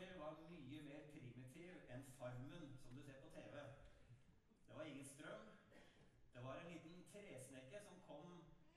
karakter 0.00 0.18
var 0.18 0.36
mye 0.50 0.82
mer 0.82 1.02
primitiv 1.12 1.72
enn 1.94 2.04
Farmen 2.18 2.68
som 2.82 2.94
du 2.96 3.02
ser 3.04 3.18
på 3.22 3.28
TV. 3.34 3.56
Det 4.68 4.76
var 4.76 4.84
ingen 4.84 5.04
strøm. 5.04 5.48
Det 6.34 6.44
var 6.44 6.56
en 6.60 6.70
liten 6.72 7.02
tresnekke 7.12 7.80
som 7.86 7.98
kom 8.06 8.30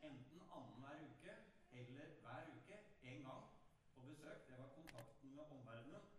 enten 0.10 0.42
annenhver 0.58 1.06
uke 1.12 1.36
eller 1.80 2.12
hver 2.24 2.50
uke 2.58 2.80
en 3.12 3.24
gang 3.28 3.46
på 3.96 4.02
besøk. 4.10 4.48
Det 4.50 4.60
var 4.60 4.76
kontakten 4.76 5.36
med 5.36 5.56
omverdenen. 5.58 6.12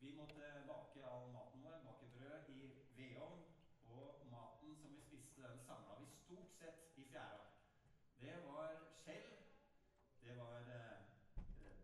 Vi 0.00 0.12
måtte 0.16 0.50
bake 0.66 1.06
all 1.12 1.30
maten 1.36 1.62
vår, 1.62 1.78
bake 1.86 2.06
brød 2.16 2.48
i 2.48 2.60
vedovn, 2.96 3.44
og 3.90 4.26
maten 4.32 4.76
som 4.76 4.94
vi 4.94 5.00
spiste, 5.00 5.42
den 5.42 5.60
samla 5.68 6.00
vi 6.00 6.06
stort 6.06 6.50
sett 6.58 6.96
i 6.96 7.04
fjæra. 7.12 7.44
Det 8.20 8.36
var 8.46 8.70
skjell, 9.02 9.32
det 10.24 10.38
var 10.38 10.60
eh, 10.78 10.98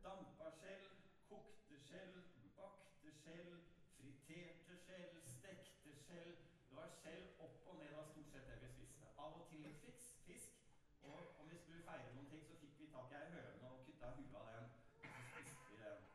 dampa 0.04 0.50
skjell, 0.60 0.88
kokte 1.28 1.78
skjell, 1.88 2.22
bakte 2.56 3.12
skjell, 3.20 3.52
friterte 3.98 4.76
skjell, 4.84 5.16
stekte 5.36 5.94
skjell. 6.04 6.32
Det 6.68 6.76
var 6.78 6.92
skjell 7.00 7.24
opp 7.46 7.68
og 7.70 7.78
ned 7.80 7.94
av 8.00 8.08
stort 8.12 8.32
sett 8.32 8.48
det 8.50 8.58
vi 8.62 8.70
spiste. 8.74 9.10
Av 9.24 9.36
og 9.40 9.44
til 9.50 9.64
litt 9.66 9.82
fiks, 9.84 10.08
fisk. 10.28 10.62
Og 11.10 11.40
om 11.42 11.50
vi 11.50 11.58
skulle 11.62 11.84
feire 11.88 12.14
noen 12.14 12.30
ting, 12.32 12.44
så 12.48 12.58
fikk 12.62 12.80
vi 12.80 12.88
tak 12.94 13.12
i 13.12 13.18
ei 13.20 13.32
høne 13.34 13.72
og 13.72 13.82
kutta 13.88 14.12
huet 14.16 14.38
av 14.40 14.48
den. 14.52 14.70
Og 15.02 15.12
så 15.12 15.26
spiste 15.32 15.68
vi 15.70 15.80
den. 15.82 16.06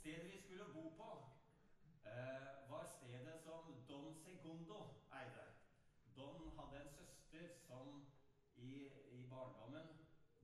Stedet 0.00 0.28
vi 0.32 0.42
skulle 0.42 0.68
bo 0.74 0.84
på, 1.00 1.10
eh, 2.12 2.50
var 2.72 2.88
stedet 2.96 3.38
som 3.46 3.72
Don 3.88 4.14
Segundo 4.24 4.80
eide. 5.20 5.46
Don 6.16 6.50
hadde 6.58 6.82
en 6.82 6.94
søster 6.98 7.48
som 7.66 8.06
i, 8.56 8.74
i 9.18 9.26
barndommen 9.30 9.94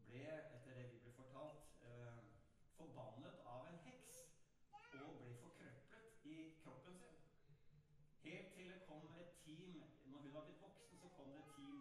ble, 0.07 0.25
etter 0.55 0.75
det 0.81 0.91
vi 0.93 1.03
ble 1.05 1.13
fortalt, 1.19 1.67
eh, 1.83 2.23
forbannet 2.79 3.43
av 3.45 3.67
en 3.69 3.79
heks 3.85 4.09
og 5.03 5.19
ble 5.21 5.35
forkrøplet 5.43 6.25
i 6.25 6.37
kroppen 6.63 6.97
sin. 7.01 7.19
Helt 8.23 8.53
til 8.55 8.71
det 8.71 8.81
kom 8.87 9.03
et 9.21 9.33
team 9.45 9.83
Når 10.05 10.19
hun 10.19 10.35
var 10.35 10.45
blitt 10.45 10.61
voksen, 10.61 10.99
så 11.03 11.09
kom 11.17 11.31
det 11.33 11.39
et 11.39 11.53
team 11.57 11.77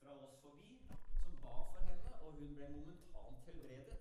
fra 0.00 0.01
oss 0.20 0.36
forbi 0.42 0.76
som 1.22 1.32
ba 1.40 1.54
for 1.56 1.80
henne, 1.80 2.12
og 2.22 2.36
hun 2.36 2.50
ble 2.52 2.68
momentant 2.68 3.38
helbredet. 3.48 3.96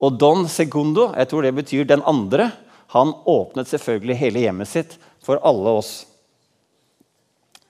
Og 0.00 0.18
Don 0.20 0.46
Segundo, 0.50 1.10
jeg 1.16 1.30
tror 1.30 1.46
det 1.46 1.54
betyr 1.56 1.88
den 1.88 2.04
andre, 2.06 2.50
han 2.94 3.14
åpnet 3.26 3.68
selvfølgelig 3.70 4.20
hele 4.20 4.44
hjemmet 4.44 4.70
sitt 4.70 4.98
for 5.24 5.42
alle 5.44 5.78
oss. 5.80 5.94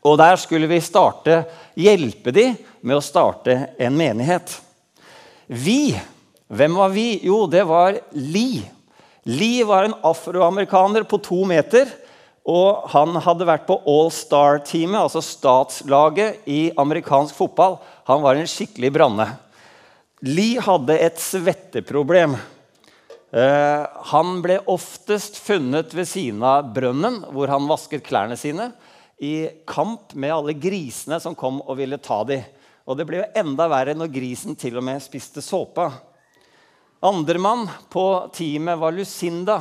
Og 0.06 0.18
der 0.20 0.36
skulle 0.38 0.68
vi 0.70 0.78
starte, 0.84 1.40
hjelpe 1.74 2.30
de 2.34 2.50
med 2.86 2.98
å 2.98 3.04
starte 3.04 3.56
en 3.82 3.96
menighet. 3.98 4.52
Vi, 5.46 5.96
hvem 6.46 6.76
var 6.78 6.92
vi? 6.94 7.08
Jo, 7.26 7.44
det 7.50 7.64
var 7.66 7.98
Lee. 8.14 8.62
Lee 9.26 9.66
var 9.66 9.88
en 9.88 9.96
afroamerikaner 10.06 11.06
på 11.08 11.18
to 11.18 11.40
meter. 11.48 11.88
Og 12.46 12.84
han 12.92 13.16
hadde 13.24 13.46
vært 13.48 13.66
på 13.66 13.80
All 13.90 14.12
Star-teamet, 14.14 15.00
altså 15.00 15.22
statslaget 15.24 16.44
i 16.46 16.68
amerikansk 16.78 17.34
fotball. 17.34 17.80
Han 18.06 18.22
var 18.22 18.38
en 18.38 18.50
skikkelig 18.50 18.92
branne. 18.94 19.26
Lee 20.22 20.62
hadde 20.62 20.94
et 21.02 21.18
svetteproblem. 21.20 22.36
Eh, 23.34 23.82
han 24.12 24.36
ble 24.44 24.60
oftest 24.70 25.40
funnet 25.42 25.90
ved 25.94 26.06
siden 26.08 26.44
av 26.46 26.70
brønnen 26.74 27.18
hvor 27.34 27.50
han 27.50 27.66
vasket 27.68 28.06
klærne 28.06 28.38
sine, 28.38 28.70
i 29.18 29.48
kamp 29.66 30.12
med 30.14 30.34
alle 30.34 30.54
grisene 30.60 31.18
som 31.24 31.34
kom 31.34 31.58
og 31.64 31.78
ville 31.80 31.98
ta 31.98 32.20
dem. 32.28 32.44
Og 32.86 32.98
det 32.98 33.06
ble 33.08 33.22
jo 33.22 33.30
enda 33.42 33.66
verre 33.72 33.96
når 33.96 34.12
grisen 34.14 34.54
til 34.60 34.76
og 34.78 34.84
med 34.86 35.02
spiste 35.02 35.42
såpa. 35.42 35.88
Andremann 37.02 37.66
på 37.90 38.04
teamet 38.36 38.78
var 38.78 38.94
Lucinda. 38.94 39.58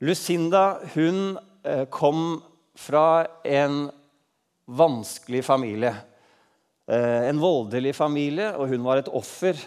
Lucinda 0.00 0.78
hun 0.94 1.36
kom 1.90 2.42
fra 2.78 3.26
en 3.44 3.88
vanskelig 4.66 5.44
familie. 5.44 5.94
Eh, 6.86 7.28
en 7.28 7.40
voldelig 7.40 7.94
familie, 7.96 8.52
og 8.54 8.68
hun 8.70 8.84
var 8.86 9.00
et 9.00 9.10
offer. 9.10 9.58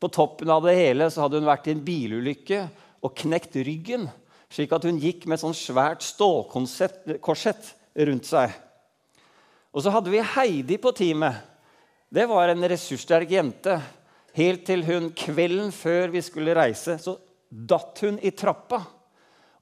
På 0.00 0.10
toppen 0.12 0.50
av 0.52 0.64
det 0.66 0.76
hele 0.76 1.08
så 1.10 1.24
hadde 1.24 1.40
hun 1.40 1.48
vært 1.48 1.68
i 1.68 1.76
en 1.76 1.84
bilulykke 1.84 2.64
og 3.02 3.14
knekt 3.22 3.56
ryggen, 3.64 4.08
slik 4.52 4.74
at 4.74 4.84
hun 4.84 5.00
gikk 5.00 5.24
med 5.26 5.38
et 5.38 5.44
sånn 5.44 5.56
svært 5.56 6.04
stålkorsett 6.04 7.72
rundt 8.08 8.28
seg. 8.28 8.52
Og 9.72 9.84
så 9.84 9.92
hadde 9.94 10.12
vi 10.12 10.20
Heidi 10.34 10.76
på 10.80 10.92
teamet. 10.96 11.38
Det 12.12 12.26
var 12.28 12.52
en 12.52 12.68
ressurssterk 12.68 13.30
jente. 13.32 13.78
Helt 14.36 14.66
til 14.68 14.84
hun 14.84 15.10
kvelden 15.16 15.72
før 15.72 16.12
vi 16.12 16.20
skulle 16.24 16.56
reise, 16.56 16.98
så 17.00 17.16
datt 17.48 18.00
hun 18.04 18.18
i 18.20 18.32
trappa. 18.36 18.82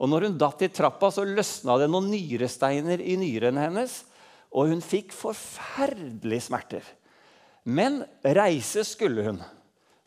Og 0.00 0.08
når 0.08 0.26
hun 0.26 0.38
datt 0.40 0.62
i 0.64 0.70
trappa, 0.72 1.10
så 1.12 1.26
løsna 1.28 1.76
det 1.80 1.90
noen 1.92 2.08
nyresteiner 2.08 3.02
i 3.04 3.18
nyrene 3.20 3.66
hennes. 3.66 4.00
Og 4.50 4.72
hun 4.72 4.80
fikk 4.82 5.12
forferdelige 5.14 6.46
smerter. 6.48 6.86
Men 7.68 8.00
reise 8.24 8.86
skulle 8.88 9.26
hun. 9.28 9.42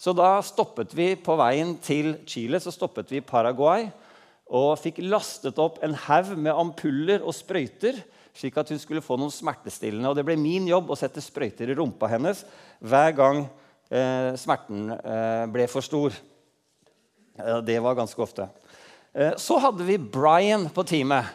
Så 0.02 0.12
da 0.18 0.36
stoppet 0.44 0.96
vi 0.98 1.14
på 1.16 1.36
veien 1.40 1.78
til 1.84 2.18
Chile 2.28 2.60
så 2.60 2.74
stoppet 2.74 3.14
vi 3.14 3.22
i 3.22 3.26
Paraguay 3.26 3.86
og 4.54 4.74
fikk 4.82 5.00
lastet 5.06 5.62
opp 5.62 5.78
en 5.86 5.94
haug 6.08 6.34
med 6.36 6.52
ampuller 6.52 7.24
og 7.24 7.32
sprøyter, 7.38 8.02
slik 8.36 8.58
at 8.60 8.74
hun 8.74 8.82
skulle 8.82 9.06
få 9.06 9.16
noen 9.22 9.32
smertestillende. 9.32 10.10
Og 10.10 10.18
det 10.18 10.26
ble 10.28 10.36
min 10.42 10.68
jobb 10.68 10.92
å 10.92 10.98
sette 11.00 11.24
sprøyter 11.24 11.70
i 11.70 11.78
rumpa 11.78 12.10
hennes 12.12 12.44
hver 12.84 13.14
gang 13.16 13.46
eh, 13.94 14.34
smerten 14.42 14.92
eh, 14.98 15.46
ble 15.54 15.70
for 15.72 15.86
stor. 15.86 16.18
Det 17.66 17.80
var 17.82 17.98
ganske 17.98 18.22
ofte. 18.22 18.50
Eh, 19.14 19.36
så 19.36 19.58
hadde 19.58 19.84
vi 19.84 19.98
Brian 19.98 20.70
på 20.70 20.84
teamet. 20.84 21.26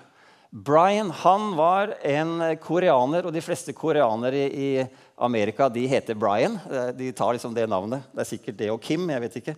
Brian 0.51 1.11
han 1.11 1.57
var 1.57 1.95
en 2.03 2.57
koreaner, 2.59 3.27
og 3.27 3.33
de 3.33 3.43
fleste 3.45 3.75
koreanere 3.77 4.49
i 4.49 4.71
Amerika 5.17 5.69
de 5.71 5.85
heter 5.87 6.19
Brian. 6.19 6.59
Eh, 6.71 6.89
de 6.99 7.13
tar 7.13 7.37
liksom 7.37 7.55
det 7.55 7.69
navnet. 7.71 8.09
Det 8.13 8.25
er 8.25 8.31
sikkert 8.33 8.59
det 8.59 8.71
og 8.73 8.83
Kim. 8.83 9.09
jeg 9.11 9.21
vet 9.21 9.37
ikke. 9.43 9.57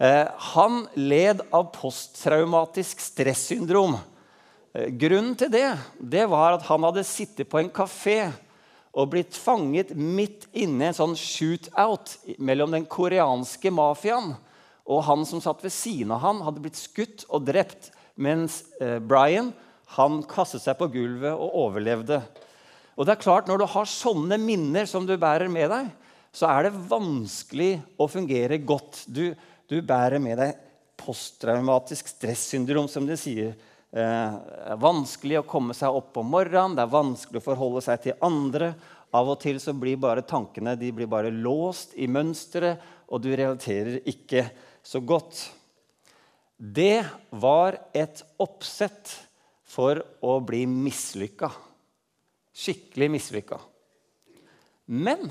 Eh, 0.00 0.26
han 0.54 0.86
led 0.96 1.44
av 1.52 1.70
posttraumatisk 1.76 3.00
stressyndrom. 3.00 3.98
Grunnen 4.72 5.34
til 5.34 5.50
det, 5.50 5.66
det 5.98 6.28
var 6.30 6.54
at 6.54 6.62
han 6.68 6.84
hadde 6.86 7.02
sittet 7.02 7.48
på 7.50 7.58
en 7.58 7.70
kafé 7.74 8.30
og 8.94 9.08
blitt 9.10 9.34
fanget 9.34 9.90
midt 9.98 10.46
inne 10.54 10.84
i 10.84 10.90
en 10.92 10.94
sånn 10.94 11.16
shootout 11.18 12.12
mellom 12.38 12.70
den 12.70 12.86
koreanske 12.86 13.72
mafiaen 13.74 14.36
og 14.90 15.04
han 15.06 15.22
som 15.28 15.42
satt 15.42 15.62
ved 15.62 15.72
siden 15.74 16.10
av 16.14 16.24
han, 16.24 16.42
hadde 16.42 16.62
blitt 16.64 16.78
skutt 16.80 17.22
og 17.30 17.46
drept, 17.46 17.92
mens 18.20 18.64
Brian 19.06 19.52
han 19.96 20.20
kastet 20.28 20.64
seg 20.64 20.76
på 20.78 20.90
gulvet 20.92 21.30
og 21.30 21.54
overlevde. 21.64 22.20
Og 22.98 23.06
det 23.06 23.14
er 23.14 23.22
klart, 23.22 23.48
Når 23.48 23.62
du 23.62 23.66
har 23.72 23.88
sånne 23.88 24.38
minner 24.38 24.86
som 24.86 25.06
du 25.06 25.16
bærer 25.16 25.48
med 25.48 25.70
deg, 25.70 25.88
så 26.32 26.50
er 26.50 26.68
det 26.68 26.82
vanskelig 26.90 27.80
å 27.98 28.06
fungere 28.10 28.60
godt. 28.62 29.04
Du, 29.08 29.32
du 29.66 29.80
bærer 29.82 30.22
med 30.22 30.38
deg 30.38 30.58
posttraumatisk 31.00 32.10
stressyndrom, 32.12 32.88
som 32.88 33.06
de 33.08 33.16
sier. 33.18 33.56
Eh, 33.90 34.32
det 34.36 34.70
er 34.74 34.82
vanskelig 34.82 35.40
å 35.40 35.48
komme 35.48 35.74
seg 35.74 35.96
opp 35.96 36.20
om 36.20 36.28
morgenen, 36.30 36.76
det 36.76 36.84
er 36.84 36.92
vanskelig 36.92 37.40
å 37.40 37.48
forholde 37.48 37.82
seg 37.86 38.04
til 38.04 38.18
andre. 38.22 38.74
Av 39.16 39.26
og 39.26 39.40
til 39.42 39.58
så 39.58 39.74
blir 39.74 39.98
bare 39.98 40.22
tankene 40.22 40.76
de 40.78 40.92
blir 40.94 41.08
bare 41.10 41.32
låst 41.34 41.96
i 41.98 42.06
mønsteret, 42.06 42.78
og 43.10 43.24
du 43.24 43.32
relaterer 43.32 44.04
ikke 44.06 44.44
så 44.82 45.00
godt. 45.00 45.42
Det 46.56 47.04
var 47.30 47.78
et 47.96 48.22
oppsett 48.42 49.14
for 49.70 50.00
å 50.20 50.38
bli 50.44 50.66
mislykka. 50.68 51.50
Skikkelig 52.52 53.08
mislykka. 53.14 53.60
Men 54.90 55.30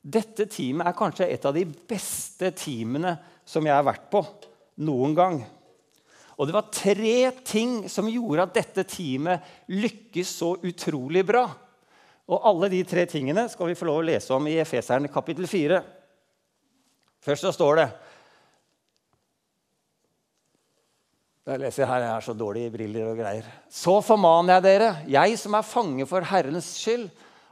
dette 0.00 0.46
teamet 0.48 0.88
er 0.88 0.96
kanskje 0.96 1.28
et 1.28 1.44
av 1.48 1.56
de 1.56 1.64
beste 1.66 2.52
teamene 2.56 3.16
som 3.48 3.66
jeg 3.66 3.74
har 3.74 3.86
vært 3.86 4.06
på 4.12 4.22
noen 4.86 5.16
gang. 5.16 5.40
Og 6.38 6.46
det 6.46 6.54
var 6.54 6.70
tre 6.70 7.32
ting 7.42 7.80
som 7.90 8.08
gjorde 8.08 8.46
at 8.46 8.54
dette 8.54 8.84
teamet 8.86 9.68
lykkes 9.74 10.34
så 10.40 10.52
utrolig 10.62 11.24
bra. 11.26 11.48
Og 12.28 12.44
alle 12.46 12.70
de 12.70 12.82
tre 12.86 13.04
tingene 13.10 13.48
skal 13.50 13.70
vi 13.70 13.76
få 13.78 13.88
lov 13.88 14.02
å 14.02 14.06
lese 14.06 14.30
om 14.36 14.46
i 14.46 14.58
Efeseren 14.62 15.10
kapittel 15.10 15.48
4. 15.50 15.80
Først 17.24 17.48
så 17.48 17.52
står 17.56 17.80
det 17.80 17.88
Jeg 21.48 21.62
leser 21.62 21.88
her, 21.88 22.02
jeg 22.04 22.12
er 22.12 22.24
så 22.26 22.34
dårlig 22.36 22.66
i 22.66 22.72
briller 22.72 23.06
og 23.08 23.16
greier. 23.16 23.46
Så 23.72 23.94
formaner 24.04 24.58
jeg 24.58 24.64
dere, 24.66 24.88
jeg 25.08 25.38
som 25.40 25.54
er 25.56 25.64
fange 25.64 26.04
for 26.10 26.26
Herrens 26.28 26.66
skyld, 26.76 27.06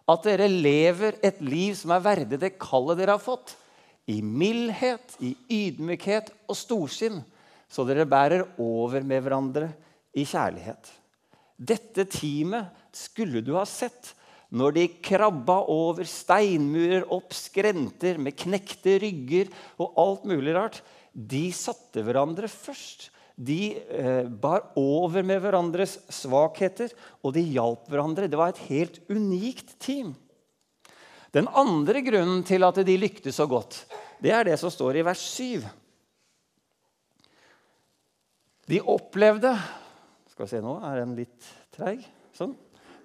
at 0.07 0.27
dere 0.29 0.51
lever 0.51 1.17
et 1.25 1.39
liv 1.41 1.73
som 1.79 1.95
er 1.97 2.05
verdig 2.05 2.39
det 2.43 2.59
kallet 2.61 3.01
dere 3.01 3.17
har 3.17 3.23
fått. 3.25 3.55
I 4.13 4.19
mildhet, 4.21 5.17
i 5.25 5.33
ydmykhet 5.49 6.29
og 6.45 6.61
storsinn, 6.61 7.23
så 7.73 7.87
dere 7.89 8.05
bærer 8.07 8.45
over 8.61 9.01
med 9.01 9.25
hverandre 9.25 9.73
i 10.13 10.27
kjærlighet. 10.29 10.93
Dette 11.57 12.05
teamet 12.13 12.69
skulle 12.93 13.41
du 13.41 13.55
ha 13.57 13.65
sett 13.65 14.13
når 14.53 14.77
de 14.77 14.87
krabba 15.09 15.63
over 15.73 16.05
steinmurer, 16.07 17.09
opp 17.09 17.33
skrenter 17.35 18.21
med 18.21 18.37
knekte 18.39 19.01
rygger 19.03 19.49
og 19.81 19.97
alt 20.05 20.29
mulig 20.29 20.53
rart. 20.55 20.83
De 21.17 21.49
satte 21.57 22.05
hverandre 22.05 22.53
først. 22.53 23.09
De 23.37 23.77
eh, 23.77 24.25
bar 24.25 24.71
over 24.81 25.25
med 25.27 25.43
hverandres 25.45 25.99
svakheter, 26.09 26.93
og 27.21 27.35
de 27.37 27.45
hjalp 27.45 27.85
hverandre. 27.93 28.31
Det 28.33 28.39
var 28.41 28.55
et 28.55 28.63
helt 28.71 29.03
unikt 29.13 29.75
team. 29.83 30.15
Den 31.37 31.51
andre 31.53 32.01
grunnen 32.01 32.41
til 32.49 32.65
at 32.65 32.81
de 32.87 32.97
lyktes 32.97 33.37
så 33.37 33.45
godt, 33.51 33.83
det 34.25 34.33
er 34.33 34.49
det 34.49 34.57
som 34.57 34.73
står 34.73 34.97
i 34.97 35.05
vers 35.05 35.21
7. 35.37 35.67
De 38.67 38.81
opplevde 38.83 39.53
Skal 40.33 40.47
vi 40.47 40.51
se 40.51 40.63
nå, 40.65 40.79
er 40.85 41.03
den 41.03 41.13
litt 41.17 41.51
treig? 41.77 42.01
Sånn. 42.37 42.57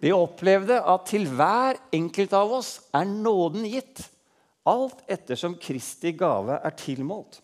De 0.02 0.10
opplevde 0.16 0.80
at 0.80 1.06
til 1.12 1.28
hver 1.30 1.78
enkelt 1.94 2.34
av 2.36 2.56
oss 2.58 2.72
er 2.96 3.06
nåden 3.08 3.68
gitt, 3.70 4.02
alt 4.68 5.04
ettersom 5.12 5.56
Kristi 5.62 6.16
gave 6.18 6.58
er 6.58 6.76
tilmålt. 6.80 7.40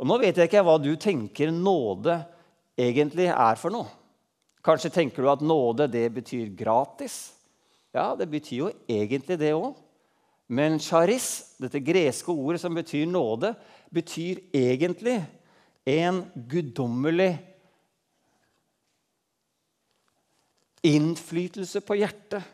Og 0.00 0.08
Nå 0.08 0.16
vet 0.22 0.38
jeg 0.38 0.48
ikke 0.48 0.62
hva 0.64 0.78
du 0.80 0.94
tenker 0.96 1.52
nåde 1.52 2.22
egentlig 2.80 3.28
er 3.28 3.58
for 3.60 3.72
noe. 3.74 3.90
Kanskje 4.64 4.92
tenker 4.92 5.24
du 5.24 5.28
at 5.32 5.44
nåde 5.44 5.88
det 5.92 6.06
betyr 6.14 6.48
gratis. 6.56 7.34
Ja, 7.92 8.14
det 8.16 8.30
betyr 8.32 8.56
jo 8.56 8.70
egentlig 8.88 9.36
det 9.40 9.52
òg. 9.56 9.74
Men 10.50 10.80
charis, 10.82 11.54
dette 11.60 11.82
greske 11.84 12.32
ordet 12.32 12.62
som 12.62 12.74
betyr 12.74 13.04
nåde, 13.06 13.52
betyr 13.92 14.40
egentlig 14.56 15.20
en 15.86 16.24
guddommelig 16.50 17.36
innflytelse 20.86 21.84
på 21.84 22.00
hjertet 22.00 22.44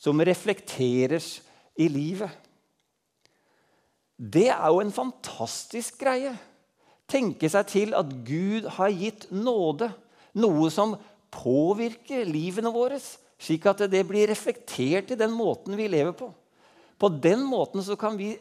som 0.00 0.20
reflekteres 0.26 1.38
i 1.78 1.88
livet. 1.88 2.30
Det 4.20 4.48
er 4.50 4.68
jo 4.68 4.82
en 4.82 4.92
fantastisk 4.92 6.02
greie. 6.02 6.34
Tenke 7.10 7.50
seg 7.50 7.66
til 7.70 7.96
at 7.98 8.10
Gud 8.26 8.68
har 8.76 8.92
gitt 8.94 9.26
nåde, 9.34 9.90
noe 10.38 10.70
som 10.70 10.94
påvirker 11.34 12.28
livene 12.28 12.70
våre, 12.74 13.00
slik 13.40 13.66
at 13.70 13.82
det 13.90 14.04
blir 14.06 14.30
reflektert 14.30 15.10
i 15.10 15.18
den 15.18 15.34
måten 15.34 15.74
vi 15.78 15.88
lever 15.90 16.14
på. 16.14 16.30
På 17.00 17.08
den 17.08 17.42
måten 17.48 17.82
så 17.82 17.96
kan 17.98 18.18
vi 18.20 18.34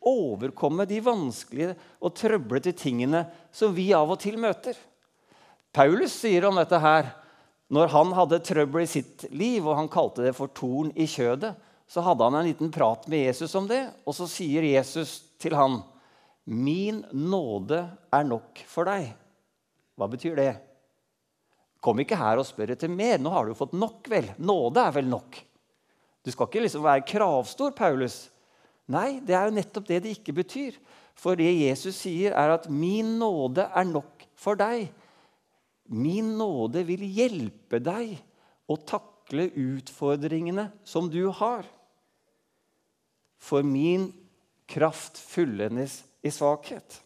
overkomme 0.00 0.86
de 0.88 0.98
vanskelige 1.04 1.76
og 2.00 2.14
trøblete 2.16 2.72
tingene 2.76 3.26
som 3.52 3.74
vi 3.76 3.90
av 3.96 4.10
og 4.10 4.20
til 4.22 4.38
møter. 4.40 4.76
Paulus 5.70 6.16
sier 6.22 6.48
om 6.48 6.58
dette 6.58 6.80
her 6.82 7.12
når 7.70 7.92
han 7.92 8.14
hadde 8.16 8.42
trøbbel 8.42 8.82
i 8.82 8.90
sitt 8.90 9.28
liv, 9.30 9.62
og 9.62 9.76
han 9.78 9.90
kalte 9.92 10.24
det 10.24 10.34
for 10.34 10.50
torn 10.50 10.90
i 10.98 11.06
kjødet, 11.06 11.52
så 11.90 12.02
hadde 12.02 12.26
han 12.26 12.40
en 12.40 12.48
liten 12.48 12.70
prat 12.74 13.06
med 13.10 13.28
Jesus 13.28 13.54
om 13.58 13.68
det, 13.70 13.84
og 14.02 14.14
så 14.16 14.26
sier 14.30 14.66
Jesus 14.66 15.20
til 15.42 15.54
han, 15.58 15.78
'Min 16.50 17.04
nåde 17.14 17.78
er 18.10 18.24
nok 18.26 18.58
for 18.66 18.88
deg'. 18.90 19.14
Hva 19.94 20.08
betyr 20.10 20.34
det? 20.34 20.54
Kom 21.80 22.00
ikke 22.02 22.18
her 22.18 22.40
og 22.40 22.48
spør 22.48 22.74
etter 22.74 22.90
mer. 22.90 23.20
Nå 23.22 23.30
har 23.30 23.46
du 23.46 23.54
fått 23.54 23.76
nok, 23.76 24.08
vel? 24.10 24.26
Nåde 24.42 24.82
er 24.82 24.96
vel 24.98 25.06
nok? 25.06 25.38
Du 26.26 26.32
skal 26.32 26.50
ikke 26.50 26.64
liksom 26.66 26.82
være 26.84 27.06
kravstor, 27.06 27.70
Paulus. 27.76 28.28
Nei, 28.90 29.20
det 29.22 29.36
er 29.36 29.46
jo 29.46 29.56
nettopp 29.56 29.86
det 29.88 30.02
det 30.04 30.16
ikke 30.18 30.34
betyr. 30.42 30.74
For 31.14 31.38
det 31.38 31.48
Jesus 31.54 32.02
sier, 32.02 32.34
er 32.34 32.56
at 32.56 32.68
'min 32.68 33.18
nåde 33.20 33.70
er 33.70 33.84
nok 33.84 34.26
for 34.34 34.58
deg'. 34.58 34.90
Min 35.86 36.36
nåde 36.38 36.82
vil 36.86 37.02
hjelpe 37.02 37.78
deg 37.78 38.18
å 38.68 38.76
takle 38.76 39.50
utfordringene 39.54 40.70
som 40.84 41.08
du 41.10 41.30
har. 41.30 41.64
For 43.38 43.62
min 43.62 44.12
kraft 44.66 45.18
fullendes 45.18 46.04
i 46.22 46.32
svakhet. 46.32 47.00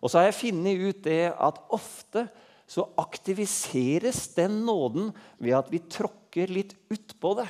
Og 0.00 0.10
så 0.10 0.20
har 0.20 0.30
jeg 0.30 0.38
funnet 0.40 0.84
ut 0.90 1.02
det 1.04 1.32
at 1.32 1.58
ofte 1.72 2.26
så 2.70 2.86
aktiviseres 3.02 4.28
den 4.36 4.62
nåden 4.66 5.10
ved 5.42 5.56
at 5.58 5.70
vi 5.72 5.82
tråkker 5.90 6.52
litt 6.52 6.76
utpå 6.92 7.34
det. 7.40 7.48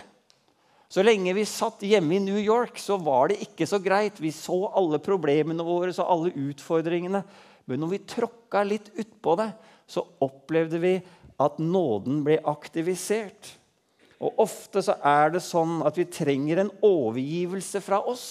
Så 0.90 1.04
lenge 1.06 1.36
vi 1.36 1.44
satt 1.46 1.84
hjemme 1.86 2.16
i 2.16 2.22
New 2.24 2.38
York, 2.40 2.80
så 2.82 2.96
var 2.98 3.30
det 3.30 3.42
ikke 3.44 3.68
så 3.68 3.78
greit. 3.82 4.18
Vi 4.18 4.32
så 4.34 4.64
alle 4.74 4.98
problemene 4.98 5.62
våre 5.62 5.92
og 5.92 6.08
alle 6.16 6.32
utfordringene. 6.50 7.22
Men 7.68 7.84
når 7.84 7.92
vi 7.92 8.00
tråkka 8.10 8.64
litt 8.66 8.88
utpå 8.98 9.36
det, 9.38 9.52
så 9.86 10.02
opplevde 10.24 10.80
vi 10.82 10.96
at 11.40 11.60
nåden 11.62 12.24
ble 12.26 12.40
aktivisert. 12.48 13.52
Og 14.20 14.42
Ofte 14.42 14.82
så 14.84 14.96
er 15.06 15.36
det 15.36 15.44
sånn 15.44 15.78
at 15.86 15.96
vi 15.96 16.08
trenger 16.10 16.64
en 16.64 16.72
overgivelse 16.84 17.80
fra 17.84 18.02
oss 18.10 18.26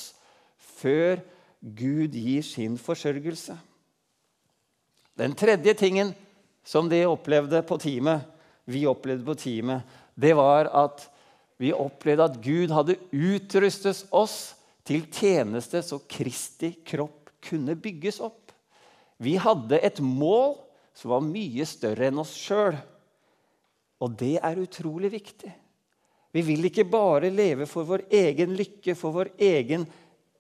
før 0.80 1.22
Gud 1.60 2.16
gir 2.16 2.44
sin 2.46 2.78
forsørgelse. 2.80 3.58
Den 5.20 5.36
tredje 5.36 5.74
tingen 5.76 6.14
som 6.64 6.88
de 6.90 7.02
opplevde 7.08 7.60
på 7.68 7.78
teamet, 7.82 8.24
vi 8.70 8.86
opplevde 8.88 9.26
på 9.28 9.36
teamet, 9.36 9.84
det 10.16 10.36
var 10.38 10.70
at 10.72 11.04
vi 11.60 11.74
opplevde 11.76 12.30
at 12.30 12.40
Gud 12.44 12.72
hadde 12.72 12.96
utrustet 13.12 14.06
oss 14.16 14.54
til 14.88 15.04
tjeneste 15.12 15.82
så 15.84 16.00
Kristi 16.10 16.72
kropp 16.88 17.34
kunne 17.44 17.76
bygges 17.80 18.22
opp. 18.24 18.54
Vi 19.20 19.36
hadde 19.40 19.82
et 19.84 20.00
mål 20.00 20.56
som 20.96 21.12
var 21.12 21.26
mye 21.26 21.66
større 21.68 22.08
enn 22.08 22.22
oss 22.22 22.32
sjøl. 22.40 22.78
Og 24.00 24.16
det 24.20 24.38
er 24.40 24.62
utrolig 24.62 25.12
viktig. 25.12 25.52
Vi 26.32 26.44
vil 26.46 26.70
ikke 26.70 26.88
bare 26.88 27.32
leve 27.34 27.68
for 27.68 27.88
vår 27.88 28.06
egen 28.14 28.54
lykke, 28.56 28.96
for 28.96 29.16
vår 29.16 29.34
egen 29.36 29.84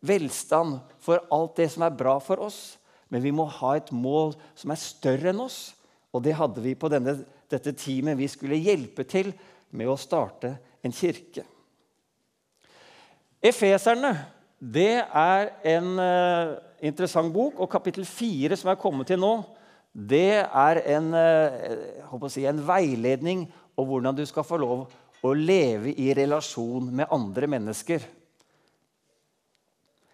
velstand, 0.05 0.79
for 1.03 1.23
alt 1.33 1.57
det 1.59 1.69
som 1.73 1.85
er 1.85 1.97
bra 1.97 2.17
for 2.23 2.41
oss. 2.45 2.77
Men 3.09 3.23
vi 3.25 3.33
må 3.35 3.47
ha 3.59 3.75
et 3.77 3.91
mål 3.91 4.35
som 4.57 4.71
er 4.73 4.81
større 4.81 5.31
enn 5.33 5.43
oss. 5.43 5.73
Og 6.13 6.23
det 6.25 6.37
hadde 6.37 6.61
vi 6.63 6.75
på 6.77 6.89
denne, 6.91 7.17
dette 7.49 7.73
teamet. 7.77 8.17
Vi 8.19 8.29
skulle 8.31 8.61
hjelpe 8.61 9.05
til 9.09 9.31
med 9.75 9.89
å 9.89 9.97
starte 9.99 10.55
en 10.85 10.93
kirke. 10.95 11.45
Efeserne 13.39 14.13
det 14.59 14.99
er 14.99 15.53
en 15.71 15.93
uh, 15.95 16.57
interessant 16.83 17.31
bok, 17.31 17.61
og 17.63 17.69
kapittel 17.71 18.03
4, 18.03 18.57
som 18.59 18.73
er 18.73 18.79
kommet 18.79 19.07
til 19.07 19.21
nå, 19.21 19.37
det 19.95 20.43
er 20.43 20.81
en, 20.97 21.13
uh, 21.15 22.25
si, 22.27 22.43
en 22.43 22.59
veiledning 22.67 23.45
om 23.79 23.87
hvordan 23.87 24.17
du 24.17 24.25
skal 24.27 24.43
få 24.43 24.59
lov 24.59 24.89
å 25.23 25.31
leve 25.35 25.93
i 25.95 26.11
relasjon 26.15 26.91
med 26.91 27.07
andre 27.11 27.47
mennesker. 27.55 28.03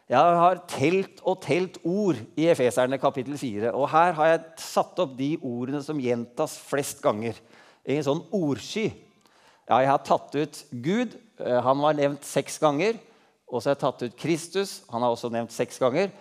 Jeg 0.06 0.38
har 0.38 0.60
telt 0.70 1.22
og 1.26 1.40
telt 1.42 1.80
ord 1.82 2.20
i 2.38 2.46
Efeserne 2.52 3.00
kapittel 3.02 3.40
4. 3.42 3.72
Og 3.74 3.88
her 3.90 4.12
har 4.14 4.28
jeg 4.30 4.44
satt 4.62 5.00
opp 5.02 5.16
de 5.18 5.32
ordene 5.42 5.82
som 5.82 5.98
gjentas 5.98 6.60
flest 6.62 7.02
ganger. 7.02 7.40
I 7.82 7.98
en 7.98 8.06
sånn 8.06 8.22
ordsky. 8.30 8.92
Ja, 9.66 9.80
jeg 9.82 9.90
har 9.90 10.04
tatt 10.06 10.38
ut 10.38 10.60
Gud. 10.70 11.16
Eh, 11.42 11.58
han 11.66 11.82
var 11.82 11.98
nevnt 11.98 12.28
seks 12.28 12.60
ganger. 12.62 13.00
Og 13.50 13.64
så 13.64 13.72
har 13.72 13.74
jeg 13.74 13.82
tatt 13.82 14.06
ut 14.06 14.20
Kristus. 14.22 14.76
Han 14.94 15.02
er 15.02 15.16
også 15.16 15.32
nevnt 15.34 15.56
seks 15.56 15.82
ganger. 15.82 16.14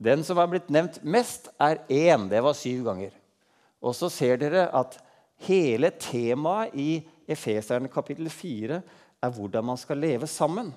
Den 0.00 0.24
som 0.24 0.40
har 0.40 0.48
blitt 0.48 0.72
nevnt 0.72 0.96
mest, 1.04 1.50
er 1.60 1.82
én. 1.92 2.30
Det 2.32 2.40
var 2.48 2.56
syv 2.56 2.80
ganger. 2.88 3.12
Og 3.84 3.92
så 3.96 4.08
ser 4.12 4.40
dere 4.40 4.70
at 4.72 4.96
hele 5.44 5.92
temaet 6.00 6.72
i 6.72 6.90
Efeserne 7.28 7.92
kapittel 7.92 8.32
4 8.32 8.80
er 8.80 9.36
hvordan 9.36 9.68
man 9.68 9.76
skal 9.80 10.00
leve 10.00 10.28
sammen. 10.30 10.72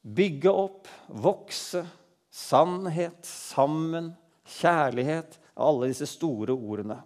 Bygge 0.00 0.52
opp, 0.52 0.88
vokse, 1.08 1.82
sannhet, 2.30 3.20
sammen, 3.26 4.14
kjærlighet 4.60 5.36
Alle 5.60 5.90
disse 5.90 6.06
store 6.08 6.54
ordene. 6.54 6.96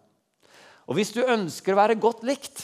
Og 0.87 0.99
hvis 0.99 1.11
du 1.17 1.25
ønsker 1.25 1.75
å 1.75 1.81
være 1.81 1.97
godt 1.99 2.23
likt, 2.29 2.61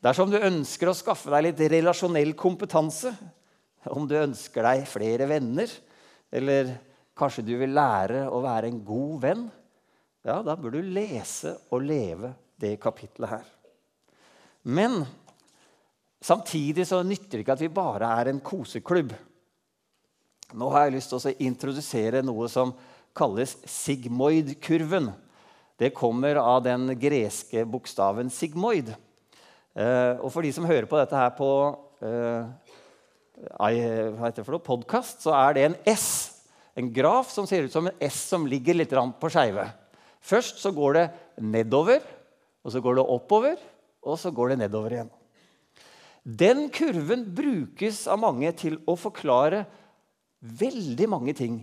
dersom 0.00 0.30
du 0.32 0.38
ønsker 0.38 0.88
å 0.88 0.96
skaffe 0.96 1.32
deg 1.34 1.48
litt 1.48 1.60
relasjonell 1.74 2.32
kompetanse, 2.38 3.12
om 3.92 4.06
du 4.08 4.14
ønsker 4.18 4.64
deg 4.64 4.86
flere 4.88 5.26
venner, 5.28 5.70
eller 6.32 6.72
kanskje 7.18 7.44
du 7.46 7.52
vil 7.60 7.74
lære 7.76 8.24
å 8.30 8.40
være 8.44 8.70
en 8.70 8.80
god 8.86 9.20
venn, 9.26 9.44
ja, 10.26 10.40
da 10.46 10.56
bør 10.58 10.78
du 10.78 10.88
lese 10.94 11.52
og 11.70 11.84
leve 11.86 12.32
det 12.58 12.76
kapitlet 12.82 13.30
her. 13.30 13.46
Men 14.66 15.04
samtidig 16.24 16.86
så 16.88 17.02
nytter 17.04 17.38
det 17.38 17.44
ikke 17.44 17.56
at 17.56 17.64
vi 17.64 17.72
bare 17.72 18.10
er 18.20 18.30
en 18.30 18.42
koseklubb. 18.44 19.14
Nå 20.56 20.68
har 20.70 20.86
jeg 20.86 20.96
lyst 20.96 21.10
til 21.12 21.18
å 21.18 21.34
introdusere 21.48 22.22
noe 22.24 22.48
som 22.50 22.74
kalles 23.16 23.56
sigmoid-kurven. 23.66 25.10
Det 25.76 25.92
kommer 25.96 26.38
av 26.40 26.62
den 26.64 26.88
greske 27.00 27.64
bokstaven 27.68 28.30
sigmoid. 28.32 28.92
Eh, 29.76 30.14
og 30.22 30.30
for 30.32 30.46
de 30.46 30.52
som 30.56 30.68
hører 30.68 30.88
på 30.88 30.98
dette 31.00 31.18
her 31.18 31.34
på 31.36 31.50
eh, 32.00 32.46
for 33.36 34.54
noe, 34.54 34.64
podkast, 34.64 35.20
så 35.26 35.34
er 35.36 35.56
det 35.56 35.66
en 35.66 35.76
S. 35.92 36.08
En 36.76 36.88
graf 36.92 37.28
som 37.32 37.48
ser 37.48 37.66
ut 37.66 37.74
som 37.74 37.88
en 37.88 38.04
S 38.04 38.22
som 38.30 38.46
ligger 38.48 38.78
litt 38.78 38.94
på 38.94 39.32
skeive. 39.32 39.66
Først 40.24 40.62
så 40.62 40.72
går 40.72 40.96
det 40.96 41.06
nedover, 41.44 42.00
og 42.64 42.72
så 42.72 42.80
går 42.80 42.96
det 42.96 43.08
oppover, 43.16 43.60
og 44.06 44.18
så 44.20 44.32
går 44.32 44.54
det 44.54 44.62
nedover 44.64 44.96
igjen. 44.96 45.15
Den 46.26 46.64
kurven 46.74 47.22
brukes 47.36 48.00
av 48.10 48.18
mange 48.18 48.50
til 48.58 48.80
å 48.90 48.96
forklare 48.98 49.60
veldig 50.42 51.06
mange 51.06 51.34
ting 51.38 51.60